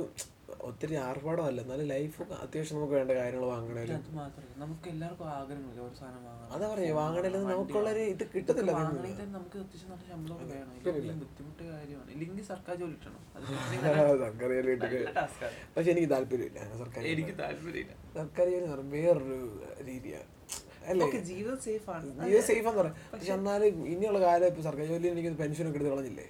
[0.68, 4.00] ഒത്തിരി ആർഭാടം അല്ല എന്നാലും ലൈഫ് അത്യാവശ്യം നമുക്ക് വേണ്ട കാര്യങ്ങൾ വാങ്ങണേലും.
[4.62, 6.46] നമുക്ക് എല്ലാവർക്കും ആഗ്രഹമില്ല ഒരു സാധനം വാങ്ങാൻ?
[6.54, 11.18] അതാ പറയാ വാങ്ങണേലും നമുക്കുള്ളൊരു ഇത് കിട്ടത്തില്ല നമുക്ക് അത്യാവശ്യം നല്ല ശമ്പളം വേണം.
[11.22, 12.08] ബുദ്ധിമുട്ട് കാര്യമാണ്.
[12.14, 13.20] ഇല്ലെങ്കിൽ സർക്കാർ ജോലി കിട്ടണം.
[14.24, 14.76] സർക്കാർ ജോലി
[15.76, 16.60] പക്ഷെ എനിക്ക് താല്പര്യമില്ല.
[16.82, 17.02] സർക്കാർ.
[17.14, 17.92] എനിക്ക് താല്പര്യമില്ല.
[18.18, 19.38] സർക്കാർ ജോലി വേറൊരു
[19.90, 20.30] രീതിയാണ്.
[21.30, 22.08] ജീവിതം സേഫ് ആണ്.
[22.26, 22.96] ജീവ സേഫ് എന്ന് പറയാം.
[23.12, 26.26] പക്ഷെ എന്നാലും ഇനിയുള്ള കാലം ഇപ്പൊ സർക്കാർ ജോലി എനിക്ക് പെൻഷൻ ഒക്കെ എടുത്ത് കളഞ്ഞില്ലേ?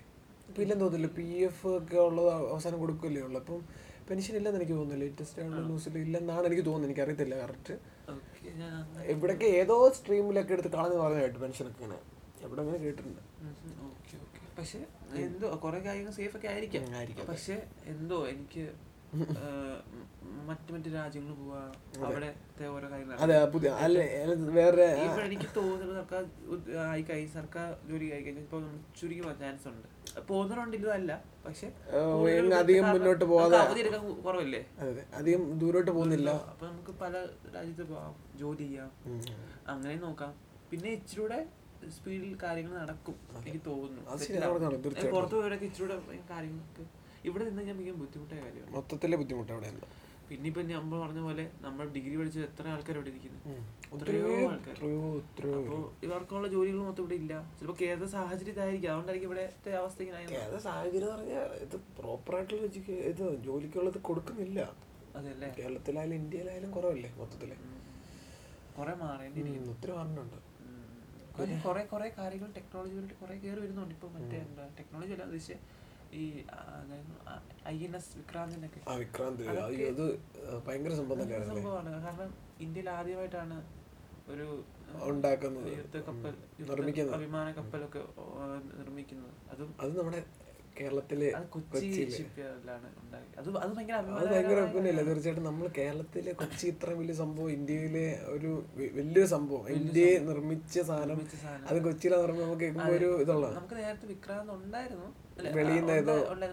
[0.51, 1.11] ഇപ്പൊ ഇല്ലെന്ന് തോന്നുന്നില്ല.
[1.19, 3.39] പി എഫ് ഒക്കെ ഉള്ളത് അവസാനം കൊടുക്കില്ലേ ഉള്ളു.
[3.43, 3.61] അപ്പം
[4.09, 6.89] പെൻഷൻ ഇല്ലെന്ന് എനിക്ക് തോന്നുന്നു ലേറ്റസ്റ്റ് ആയിട്ടുള്ള ന്യൂസിൽ ഇല്ലെന്നാണ് എനിക്ക് തോന്നുന്നത്.
[6.91, 7.75] എനിക്ക് അറിയത്തില്ല കറക്റ്റ്
[9.13, 11.99] ഇവിടൊക്കെ ഏതോ സ്ട്രീമിലൊക്കെ എടുത്ത് കളഞ്ഞു പറഞ്ഞു കേട്ടു പെൻഷനൊക്കെ ഇങ്ങനെ.
[12.47, 13.23] എവിടെ അങ്ങനെ കേട്ടിട്ടുണ്ട്.
[13.89, 14.43] Okay okay.
[14.59, 14.81] പക്ഷെ
[15.29, 16.85] എന്തോ കുറെ കാര്യങ്ങൾ സേഫ് ഒക്കെ ആയിരിക്കാം.
[17.31, 17.57] പക്ഷെ
[17.95, 18.65] എന്തോ എനിക്ക്
[20.49, 21.61] മറ്റു മറ്റു രാജ്യങ്ങളിൽ പോവാ.
[22.07, 23.99] അവിടത്തെ ഓരോ കാര്യങ്ങൾ അതെ പുതിയ അല്ല
[24.57, 24.87] വേറെ
[25.25, 26.23] എനിക്ക് തോന്നുന്നത് സർക്കാർ
[26.85, 29.87] ആയി കഴിഞ്ഞ് സർക്കാർ ജോലി ആയി കഴിഞ്ഞാൽ ഇപ്പൊ പോകാൻ ചാൻസ് ഉണ്ട്.
[30.29, 31.13] പോകുന്നതുകൊണ്ട് ഇതല്ല
[31.45, 31.67] പക്ഷെ
[32.59, 33.25] അധികം മുന്നോട്ട്
[34.05, 34.63] കു- കുറവല്ലേ?
[35.15, 36.31] അധികം ദൂരോട്ട് പോകുന്നില്ല.
[36.53, 37.15] അപ്പൊ നമുക്ക് പല
[37.55, 38.91] രാജ്യത്ത് പോവാം ജോലി ചെയ്യാം.
[39.69, 40.33] അങ്ങനെ നോക്കാം.
[40.71, 41.39] പിന്നെ ഇച്ചിരൂടെ
[41.91, 44.03] സ്പീഡിൽ കാര്യങ്ങൾ നടക്കും എനിക്ക് തോന്നുന്നു.
[45.11, 45.97] പുറത്തു പോയവരൊക്കെ ഇച്ചിരൂടെ
[46.31, 46.85] കാര്യങ്ങൾക്ക്
[47.29, 48.73] ഇവിടെ നിന്ന് ഞാൻ മിക്ക ബുദ്ധിമുട്ടായ കാര്യമാണ്.
[48.77, 49.87] മൊത്തത്തിലെ ബുദ്ധിമുട്ട് അവിടെ ഉണ്ട്
[50.29, 53.41] പിന്നെ ഇപ്പൊ നമ്മൾ പറഞ്ഞ പോലെ നമ്മൾ ഡിഗ്രി പഠിച്ച എത്ര ആൾക്കാർ ഇവിടെ ഇരിക്കുന്നു.
[53.97, 54.79] എത്രയോ ആൾക്കാർ
[56.07, 57.35] ഇവർക്കുള്ള ജോലികൾ മൊത്തം ഇവിടെ ഇല്ല.
[57.59, 59.45] ചിലപ്പോ കേരള സാഹചര്യം ഇതായിരിക്കും അതുകൊണ്ടായിരിക്കും ഇവിടെ
[59.83, 62.67] അവസ്ഥ ഇങ്ങനെ സാഹചര്യം പറഞ്ഞാൽ ഇത് പ്രോപ്പറായിട്ടുള്ള
[63.13, 64.61] ഇത് ജോലിക്കുള്ളത് കൊടുക്കുന്നില്ല.
[65.21, 67.53] അതല്ലേ കേരളത്തിലായാലും ഇന്ത്യയിലായാലും കുറവല്ലേ മൊത്തത്തിൽ?
[68.79, 68.93] കുറെ
[69.75, 70.39] ഒത്തിരി മാറുന്നുണ്ട്
[71.65, 73.95] കുറെ കുറെ കാര്യങ്ങൾ ടെക്നോളജി കുറെ കയറി വരുന്നുണ്ട്.
[73.97, 74.39] ഇപ്പൊ മറ്റേ
[74.79, 75.55] ടെക്നോളജി അല്ല ഉദ്ദേശിച്ച
[76.23, 76.25] ഈ
[77.69, 79.43] ഐ എൻ എസ് വിക്രാന്തിന്റെ ആ വിക്രാന്ത്.
[79.91, 80.05] അത്
[80.67, 81.91] ഭയങ്കര സംഭവമാണ്.
[82.07, 82.31] കാരണം
[82.67, 83.57] ഇന്ത്യയിൽ ആദ്യമായിട്ടാണ്
[84.33, 84.47] ഒരു
[85.79, 86.35] യുദ്ധ കപ്പൽ
[86.71, 87.19] നിർമ്മിക്കുന്നത്.
[87.25, 88.03] വിമാന കപ്പലൊക്കെ
[88.79, 89.33] നിർമ്മിക്കുന്നത്.
[89.53, 90.21] അതും അത് നമ്മുടെ
[90.81, 91.89] കേരളത്തിലെ കൊച്ചി
[93.41, 94.59] അത് അത് ഭയങ്കര അത് ഭയങ്കര
[95.09, 98.51] തീർച്ചയായിട്ടും നമ്മൾ കേരളത്തിലെ കൊച്ചി ഇത്ര വലിയ സംഭവം ഇന്ത്യയിലെ ഒരു
[98.97, 99.65] വലിയൊരു സംഭവം.
[99.79, 101.21] ഇന്ത്യയെ നിർമ്മിച്ച സാധനം.
[101.71, 105.09] അത് കൊച്ചിയിലെ നിർമ്മിച്ച നമുക്ക് കേൾക്കുമ്പോൾ ഒരു ഇതുള്ള നമുക്ക് നേരത്തെ വിക്രാന്ത് ഉണ്ടായിരുന്നു.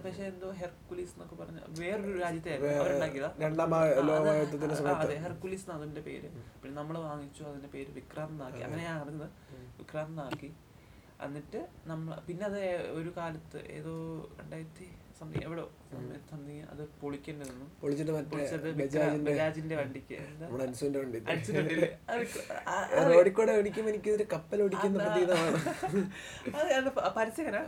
[0.05, 2.51] പക്ഷെ എന്തോ ഹെർക്കുലീസ് എന്നൊക്കെ പറഞ്ഞ വേറൊരു രാജ്യത്തെ
[3.45, 3.69] രണ്ടാം
[4.79, 5.15] സമയത്ത്.
[5.25, 6.29] ഹെർക്കുലീസ് അതിന്റെ പേര്.
[6.63, 8.61] പിന്നെ നമ്മൾ വാങ്ങിച്ചു അതിന്റെ പേര് വിക്രാന്ത് എന്നാക്കി.
[8.67, 9.29] അങ്ങനെ ഞാൻ അറിഞ്ഞത്.
[9.79, 10.49] വിക്രാന്ത് എന്നാക്കി.
[11.25, 12.59] എന്നിട്ട് നമ്മൾ പിന്നെ അത്
[12.93, 13.93] ഒരു കാലത്ത് ഏതോ
[14.39, 14.85] രണ്ടായിരത്തി
[15.19, 15.63] സംതിങ് എവിടോ
[16.29, 20.15] സംതിങ് അത് പൊളിക്കേണ്ടതെന്നും പൊളിച്ചത് ബജാജിന്റെ വണ്ടിക്ക്.
[20.63, 21.89] അൻസുവിന്റെ വണ്ടി അടിച്ചിട്ടുണ്ടല്ലേ?
[22.09, 24.97] അത് വിക്ര- ആ, ആ, റോഡിൽ കൂടെ ഓടിക്കുമ്പോൾ എനിക്ക് ഇതൊരു കപ്പൽ ഓടിക്കുന്ന.
[24.99, 25.59] പ്രതീതമാണ്.
[27.17, 27.61] പരസ്യകനാ?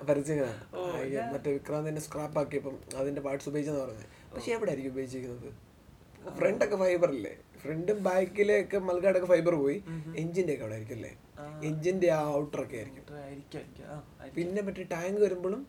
[1.14, 5.50] ഞാൻ- മറ്റേ വിക്രാന്തിനെ സ്ക്രാപ്പ് ആക്കിയപ്പം അതിന്റെ പാർട്സ് ഉപയോഗിച്ചെന്ന് പറഞ്ഞത് പക്ഷെ എവിടെ ആയിരിക്കും ഉപയോഗിച്ചിരിക്കുന്നത്?
[6.38, 7.34] ഫ്രണ്ടൊക്കെ ഫൈബർ അല്ലേ
[7.66, 9.78] ഫ്രണ്ടും ബാക്കിലേക്ക് മൽഗാടൊക്കെ ഫൈബർ പോയി.
[10.22, 11.14] എഞ്ചിന്റെ ഒക്കെ അവിടെ ആയിരിക്കും അല്ലേ?
[11.70, 13.06] എഞ്ചിന്റെ ആ ഔട്ടർ ഒക്കെ ആയിരിക്കും.
[14.38, 15.62] പിന്നെ മറ്റേ ടാങ്ക് വരുമ്പോഴും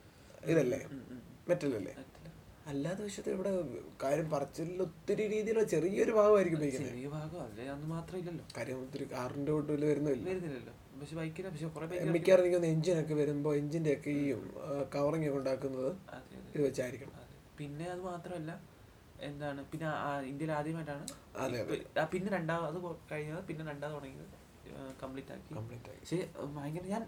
[0.53, 0.81] ഇതല്ലേ.
[1.49, 1.95] മെറ്റലല്ലേ.
[2.71, 3.51] അല്ലാതെ വിഷയത്തിൽ ഇവിടെ
[4.03, 6.61] കാര്യം പറച്ചിലിൽ ഒത്തിരി രീതിയിലുള്ള ചെറിയൊരു ഭാഗമായിരിക്കും
[8.57, 10.25] കാര്യം ഒത്തിരി കാറിന്റെ തൊട്ടിൽ വരുന്നില്ല.
[12.15, 14.25] മിക്കവാറും എനിക്ക് എഞ്ചിനൊക്കെ വരുമ്പോൾ എഞ്ചിന്റെ ഒക്കെ ഈ
[14.95, 15.91] കവറിങ് ഒക്കെ ഉണ്ടാക്കുന്നത്
[16.55, 17.15] ഇത് വെച്ചായിരിക്കണം.
[17.59, 18.51] പിന്നെ അത് മാത്രമല്ല
[19.29, 19.61] എന്താണ്?
[19.73, 19.89] പിന്നെ
[20.31, 21.05] ഇന്ത്യയിൽ ആദ്യമായിട്ടാണ്
[22.15, 22.79] പിന്നെ രണ്ടാമത്
[23.13, 24.35] കഴിഞ്ഞത് പിന്നെ രണ്ടാമത് തുടങ്ങിയത്
[25.03, 25.53] കംപ്ലീറ്റ് ആക്കി.
[26.01, 26.19] പക്ഷേ
[26.57, 27.05] ഭയങ്കര ഞാൻ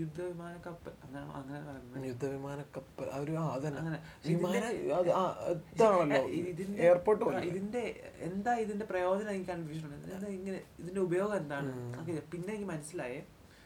[0.00, 3.34] യുദ്ധവിമാന കപ്പൽ അങ്ങനെ അങ്ങനെ പറയുന്നത് യുദ്ധവിമാന കപ്പൽ ഒരു
[3.80, 3.98] അങ്ങനെ.
[6.86, 7.82] എയർപോർട്ട് ഇതിന്റെ
[8.28, 11.70] എന്താ ഇതിന്റെ പ്രയോജനം എനിക്ക് കൺഫ്യൂഷൻ ഉണ്ട് ഇങ്ങനെ ഇതിന്റെ ഉപയോഗം എന്താണ്?
[12.32, 13.20] പിന്നെ എനിക്ക് മനസ്സിലായേ.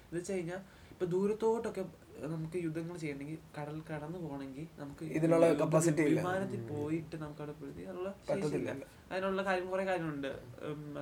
[0.06, 0.60] എന്ന് വെച്ച് കഴിഞ്ഞാൽ
[0.94, 1.82] ഇപ്പൊ ദൂരത്തോട്ടൊക്കെ
[2.22, 6.20] നമുക്ക് യുദ്ധങ്ങൾ ചെയ്യണമെങ്കിൽ കടൽ കടന്നു പോകണമെങ്കിൽ നമുക്ക് ഇതിനുള്ള കപ്പാസിറ്റി ഇല്ല.
[6.20, 8.70] വിമാനത്തിൽ പോയിട്ട് നമുക്ക് അവിടെ പ്രതി അതിനുള്ള പറ്റത്തില്ല.
[9.12, 10.32] അതിനുള്ള കാര്യം കുറെ കാര്യങ്ങളുണ്ട്.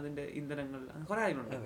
[0.00, 0.82] അതിന്റെ ഇന്ധനങ്ങൾ.
[0.92, 1.56] അങ്ങനെ കുറെ കാര്യങ്ങളുണ്ട്.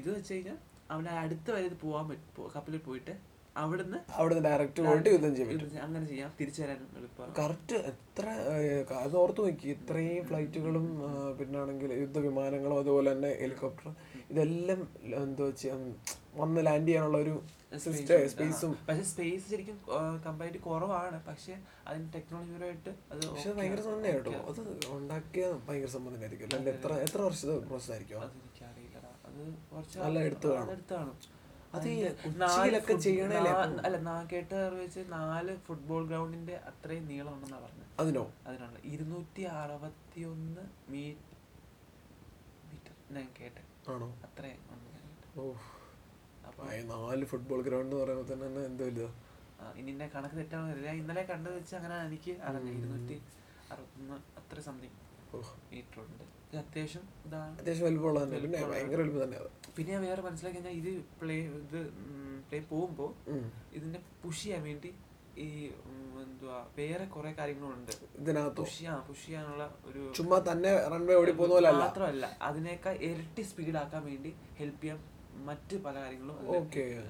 [0.00, 0.58] ഇത് വെച്ച് കഴിഞ്ഞാൽ
[0.90, 3.14] അവിടെ അടുത്ത വരെ ഇത് പോകാൻ പറ്റും കപ്പലിൽ പോയിട്ട്
[3.62, 5.60] അവിടുന്ന് അവിടുന്ന് ഡയറക്റ്റ് പോയിട്ട് യുദ്ധം ചെയ്യും.
[5.82, 6.30] അങ്ങനെ ചെയ്യാം.
[6.40, 8.24] തിരിച്ചു വരാനും എളുപ്പമാണ് കറക്റ്റ് എത്ര
[9.02, 9.68] അത് ഓർത്ത് നോക്കി.
[9.74, 10.86] ഇത്രയും ഫ്ലൈറ്റുകളും
[11.38, 13.88] പിന്നാണെങ്കിൽ യുദ്ധവിമാനങ്ങളും അതുപോലെ തന്നെ ഹെലികോപ്റ്റർ
[14.30, 14.80] ഇതെല്ലാം
[15.22, 15.82] എന്താ വെച്ചാൽ
[16.40, 17.34] വന്ന് ലാൻഡ് ചെയ്യാനുള്ള ഒരു
[17.78, 19.78] സ്പേസും പക്ഷെ സ്പേസ് ശരിക്കും
[20.26, 21.26] കമ്പാരിറ്റ് കുറവാണ്.
[21.26, 21.54] പക്ഷെ
[21.86, 23.80] അതിന് ടെക്നോളജിപരമായിട്ട് അത് പക്ഷെ ഭയങ്കര.
[23.80, 24.30] തന്നെ കേട്ടോ.
[24.30, 24.60] അത്
[24.96, 26.56] ഉണ്ടാക്കിയ ഭയങ്കര തന്നെ ആയിരിക്കും.
[26.58, 28.20] അല്ല എത്ര എത്ര വർഷത്തെ പ്രോസസ് ആയിരിക്കും?
[28.20, 29.12] അതെനിക്കറിയില്ലടാ.
[29.26, 29.40] അത്
[29.72, 30.18] കുറച്ച് നല്ല.
[31.74, 31.88] അത്
[33.86, 37.86] അല്ല നാ കേട്ട വെച്ച് നാല് ഫുട്ബോൾ ഗ്രൗണ്ടിന്റെ അത്രയും നീളം ഉണ്ടെന്നാ പറഞ്ഞത്.
[38.00, 38.32] അതിനോ?
[38.46, 41.32] അതിനുള്ള ഇരുന്നൂറ്റി അറുപത്തി ഒന്ന് മീറ്റർ.
[43.14, 44.08] ഞാൻ കേട്ടെ ആണോ?
[44.24, 44.60] അത്രയും
[45.36, 45.40] ഓഹ്.
[45.40, 45.54] ഓ
[46.92, 49.04] നാല് ഫുട്ബോൾ ഗ്രൗണ്ട് എന്ന് പറയുമ്പോൾ തന്നെ എന്തോ ഇല്ല
[49.80, 52.32] ഇനി കണക്ക് തെറ്റാണെന്ന് ഞാൻ ഇന്നലെ കണ്ടത് വെച്ച് അങ്ങനെ എനിക്ക്
[52.78, 53.16] ഇരുന്നൂറ്റി
[53.72, 54.98] അറുപത്തൊന്ന് അത്ര സംതിങ്
[55.70, 56.24] മീറ്റർ ഉണ്ട്.
[56.60, 58.38] അത്യാവശ്യം ഇതാണ് അത്യാവശ്യം വലുപ്പമുള്ള തന്നെ.
[58.44, 59.38] പിന്നെ ഭയങ്കര വലുപ്പം തന്നെ
[59.76, 60.90] പിന്നെ ഞാൻ വേറെ മനസ്സിലാക്കി കഴിഞ്ഞാൽ ഇത്
[61.20, 61.80] പ്ലേ ഇത്
[62.48, 63.10] പ്ലേ പോകുമ്പോൾ.
[63.78, 64.90] ഇതിനെ പുഷ് ചെയ്യാൻ വേണ്ടി
[65.44, 65.48] ഈ
[66.24, 67.92] എന്തുവാ വേറെ കുറെ കാര്യങ്ങളുണ്ട്.
[68.20, 68.60] ഇതിനകത്ത്?
[68.60, 73.80] പുഷ് ചെയ്യാൻ പുഷ് ചെയ്യാനുള്ള ഒരു ചുമ്മാ തന്നെ റൺവേ ഓടി പോകുന്ന പോലെ മാത്രമല്ല അതിനേക്കാൾ ഇരട്ടി സ്പീഡ്
[73.82, 75.00] ആക്കാൻ വേണ്ടി ഹെൽപ്പ് ചെയ്യാൻ
[75.48, 76.36] മറ്റ് പല കാര്യങ്ങളും.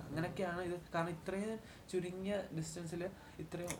[0.06, 0.76] അങ്ങനെയൊക്കെയാണ് ഇത്.
[0.94, 1.52] കാരണം ഇത്രയും
[1.90, 3.02] ചുരുങ്ങിയ ഡിസ്റ്റൻസിൽ
[3.42, 3.70] ഇത്രയും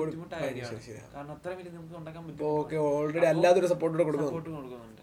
[0.00, 0.80] ബുദ്ധിമുട്ടായ കാര്യമാണ്
[1.14, 2.44] കാരണം അത്രയും വലിയ നമുക്ക് ഉണ്ടാക്കാൻ പറ്റും.
[2.58, 5.02] ഓക്കെ ഓൾറെഡി അല്ലാതൊരു സപ്പോർട്ട് സപ്പോർട്ട് കൊടുക്കുന്നുണ്ട്.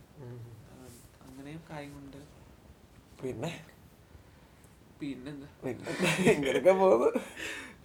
[1.28, 2.22] അങ്ങനെയും കാര്യങ്ങളുണ്ട്.
[3.24, 3.52] പിന്നെ?
[5.00, 5.48] പിന്നെന്താ?
[5.64, 5.92] പിന്നെ
[6.36, 7.10] ഇങ്ങനെയൊക്കെ പോകുന്നു.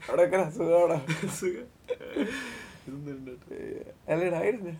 [0.09, 0.97] അവിടെ ഒക്കെ സുഖമാണോ
[4.13, 4.73] അല്ലേടായിരുന്നു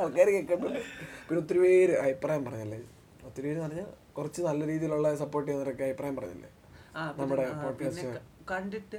[0.00, 0.80] ആൾക്കാർ കേൾക്കുന്നുണ്ട്.
[1.26, 2.78] പിന്നെ ഒത്തിരി പേര് അഭിപ്രായം പറഞ്ഞല്ലേ?
[3.28, 6.50] ഒത്തിരി പേര് പറഞ്ഞാൽ കുറച്ച് നല്ല രീതിയിലുള്ള സപ്പോർട്ട് ചെയ്യുന്നവരൊക്കെ അഭിപ്രായം പറഞ്ഞില്ലേ?
[7.20, 7.44] നമ്മുടെ
[8.52, 8.98] കണ്ടിട്ട്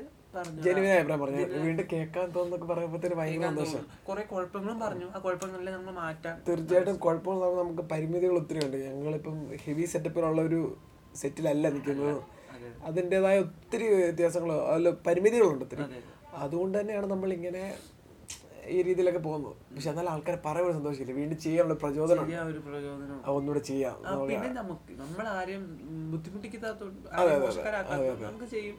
[0.66, 1.44] ജെനുവിൻ അഭിപ്രായം പറഞ്ഞു.
[1.66, 5.08] വീണ്ടും കേൾക്കാൻ തോന്നുന്നൊക്കെ പറയുമ്പോഴത്തേന് ഭയങ്കര സന്തോഷം കുറെ കുഴപ്പങ്ങളും പറഞ്ഞു.
[5.16, 8.78] ആ കുഴപ്പങ്ങളിലെ നമ്മൾ മാറ്റാം തീർച്ചയായിട്ടും കുഴപ്പമില്ല നമുക്ക് പരിമിതികൾ ഒത്തിരി ഉണ്ട്.
[8.88, 10.62] ഞങ്ങളിപ്പം ഹെവി സെറ്റപ്പിലുള്ള ഒരു
[11.22, 12.18] സെറ്റിലല്ല നിൽക്കുന്നത്.
[12.56, 15.84] അതെ അതിന്റെതായ ഒത്തിരി വ്യത്യാസങ്ങൾ അതിൽ പരിമിതികളുണ്ട് ഒത്തിരി.
[15.88, 16.02] അതെ
[16.46, 17.64] അതുകൊണ്ട് തന്നെയാണ് നമ്മൾ ഇങ്ങനെ
[18.70, 22.24] ഈ രീതിയിലൊക്കെ പോകുന്നത് പക്ഷെ എന്നാൽ ആൾക്കാരെ പറയുമ്പോൾ സന്തോഷമില്ല വീണ്ടും ചെയ്യാനുള്ള പ്രചോദനം.
[23.26, 24.04] ഒന്നുകൂടെ ചെയ്യാം.
[24.98, 25.64] നമ്മൾ ആരെയും
[28.52, 28.76] ചെയ്യും.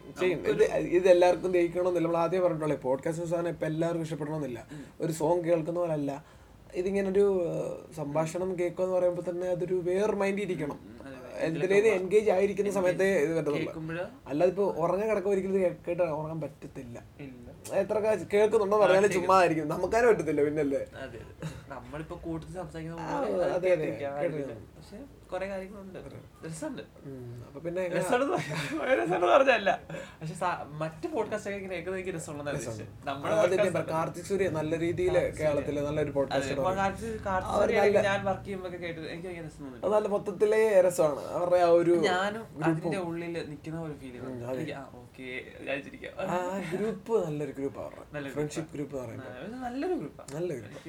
[0.46, 0.62] ഇത്
[0.98, 2.08] ഇത് എല്ലാവർക്കും ദഹിക്കണമെന്നില്ല.
[2.08, 4.66] നമ്മൾ ആദ്യം പറഞ്ഞിട്ടുള്ള പോഡ്കാസ്റ്റ് സാധനം ഇപ്പം എല്ലാവർക്കും ഇഷ്ടപ്പെടണമെന്നില്ല.
[5.00, 6.24] ഒരു സോങ് കേൾക്കുന്ന പോലല്ല.
[6.74, 7.24] ഇതിങ്ങനെ ഒരു
[7.96, 10.78] സംഭാഷണം കേൾക്കുക എന്ന് പറയുമ്പോൾ തന്നെ അതൊരു വേറെ മൈൻഡ് ഇരിക്കണം.
[11.38, 17.04] എന്തിലേത് എൻഗേജ് ആയിരിക്കുന്ന സമയത്ത് ഇത് കേൾക്കുമ്പോഴ് അല്ലാതെ ഇപ്പോൾ ഉറങ്ങാൻ കിടക്കുക ഒരിക്കലും ഇത് കേട്ട് ഉറങ്ങാൻ പറ്റത്തില്ല.
[17.72, 17.98] എത്ര
[18.34, 20.86] കേൾക്കുന്നുണ്ടോ പറഞ്ഞാലും ചുമ്മാ ആയിരിക്കും നമുക്കാരും പറ്റത്തില്ല പിന്നല്ലേ.
[21.68, 23.02] നമ്മളിപ്പോ കൂട്ടത്തിൽ സംസാരിക്കുന്ന
[24.76, 24.98] പക്ഷെ
[25.30, 25.98] കൊറേ കാര്യങ്ങളുണ്ട്.
[26.46, 26.82] രസമുണ്ട്.
[27.58, 29.80] പിന്നെ രസമുണ്ടെന്ന് പറഞ്ഞല്ല.
[30.20, 32.58] പക്ഷെ സ- മറ്റ് പോഡ്കാസ്റ്റ് ഒക്കെ ഇങ്ങനെ കേൾക്കുന്നത് എനിക്ക് രസമുള്ളതാണ്
[33.04, 36.54] നമ്മുടെ അത് podcast ഇപ്പൊ കാർത്തിക് സൂര്യ നല്ല രീതിയിൽ കേരളത്തിൽ നല്ലൊരു പോഡ്കാസ്റ്റ്
[38.02, 41.26] ഞാൻ വർക്ക് ചെയ്യുമ്പോ ഒക്കെ എനിക്ക് രസം നല്ല മൊത്തത്തിലേ രസമാണ്.
[41.28, 44.74] അവരുടെ ആ ഒരു ഞാനും അതിന്റെ ഉള്ളിൽ നിൽക്കുന്ന ഒരു ഫീലിംഗ്
[46.34, 46.36] ആ
[46.72, 48.30] ഗ്രൂപ്പ് നല്ലൊരു ഗ്രൂപ്പ് അവരുടെ.
[48.36, 48.96] ഫ്രണ്ട്ഷിപ്പ് ഗ്രൂപ്പ്
[49.64, 50.84] നല്ലൊരു ഗ്രൂപ്പാണ് നല്ല ഗ്രൂപ്പ്.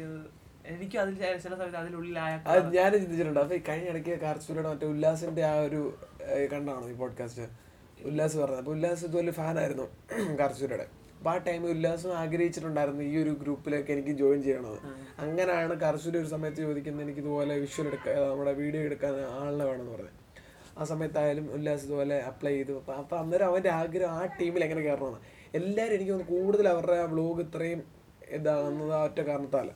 [0.74, 3.42] എനിക്ക് അതിൽ ചില സമയത്ത് അതിലുള്ളിലായ അത് ഞാൻ ചിന്തിച്ചിട്ടുണ്ട്.
[3.44, 5.82] അപ്പൊ കഴിഞ്ഞ ഇടയ്ക്ക് കാർച്ചൂരിയുടെ മറ്റേ ഉല്ലാസിന്റെ ആ ഒരു
[6.54, 7.48] കണ്ടാണോ ഈ പോഡ്കാസ്റ്റ്
[8.10, 8.62] ഉല്ലാസ് പറഞ്ഞത്.
[8.64, 9.88] അപ്പൊ ഉല്ലാസ് ഇതുപോലെ ഫാനായിരുന്നു
[10.42, 10.88] കാർച്ചൂരിയുടെ
[11.20, 14.80] അപ്പൊ ആ ടൈമിൽ ഉല്ലാസും ആഗ്രഹിച്ചിട്ടുണ്ടായിരുന്നു ഈ ഒരു ഗ്രൂപ്പിലേക്ക് എനിക്ക് ജോയിൻ ചെയ്യണത്
[15.24, 20.19] അങ്ങനെയാണ് കാർച്ചൂരി ഒരു സമയത്ത് ചോദിക്കുന്നത് എനിക്ക് ഇതുപോലെ വിഷ്വൽ എടുക്കാൻ നമ്മുടെ വീഡിയോ എടുക്കാൻ ആളിനെ വേണമെന്ന് പറഞ്ഞത്.
[20.78, 22.84] ആ സമയത്തായാലും ഉല്ലാസ് ഇതുപോലെ അപ്ലൈ ചെയ്തു.
[22.98, 25.20] അപ്പം അന്നേരം അവന്റെ ആഗ്രഹം ആ ടീമിൽ എങ്ങനെ കയറണമെന്ന്
[25.56, 27.84] എല്ലാവരും എനിക്ക് തോന്നുന്നു കൂടുതൽ അവരുടെ ആ വ്ലോഗ് ഇത്രയും
[28.30, 29.70] ഇതാകുന്നത് ആ ഒറ്റ കാരണത്താൽ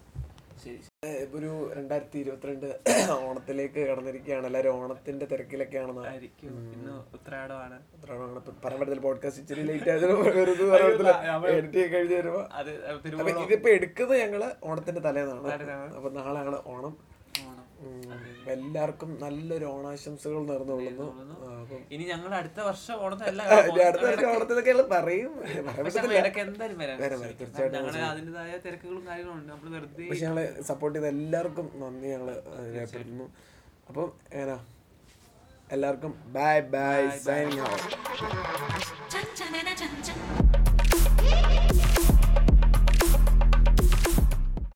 [1.33, 2.79] ഒരു രണ്ടായിരത്തി ഇരുപത്തിരണ്ട്
[3.11, 4.45] ഓണത്തിലേക്ക് കടന്നിരിക്കുകയാണ്.
[4.45, 6.03] എല്ലാവരും ഓണത്തിന്റെ തിരക്കിലൊക്കെയാണെന്ന്.
[6.43, 7.77] ഇന്ന് ഉത്രാടമാണ്.
[8.65, 9.89] പറയാൻ പറ്റത്തില്ല പോഡ്കാസ്റ്റ് ഇച്ചിരി ലേറ്റ്
[13.05, 13.43] തിരുവോണം.
[13.43, 15.47] ഇതിപ്പോ എടുക്കുന്നത് ഞങ്ങൾ ഓണത്തിന്റെ തലേന്നാണ്.
[15.97, 17.12] അപ്പൊ നാളെയാണ് ഓണം.
[18.53, 21.07] എല്ലാവർക്കും നല്ലൊരു ഓണാശംസകൾ നേർന്നുകൊള്ളുന്നു.
[21.93, 25.33] ഇനി ഞങ്ങൾ അടുത്ത വർഷം ഓണത്തിനല്ല ഇനി അടുത്ത വർഷം ഓണത്തിനൊക്കെ പറയും.
[30.09, 32.29] പക്ഷെ ഞങ്ങൾ സപ്പോർട്ട് ചെയ്ത എല്ലാവർക്കും നന്ദി ഞങ്ങൾ
[32.75, 33.27] രേഖപ്പെടുത്തുന്നു.
[33.89, 34.57] അപ്പം എങ്ങനാ
[35.73, 37.87] എല്ലാവർക്കും ബൈ ബൈ സൈനിങ് ഔട്ട്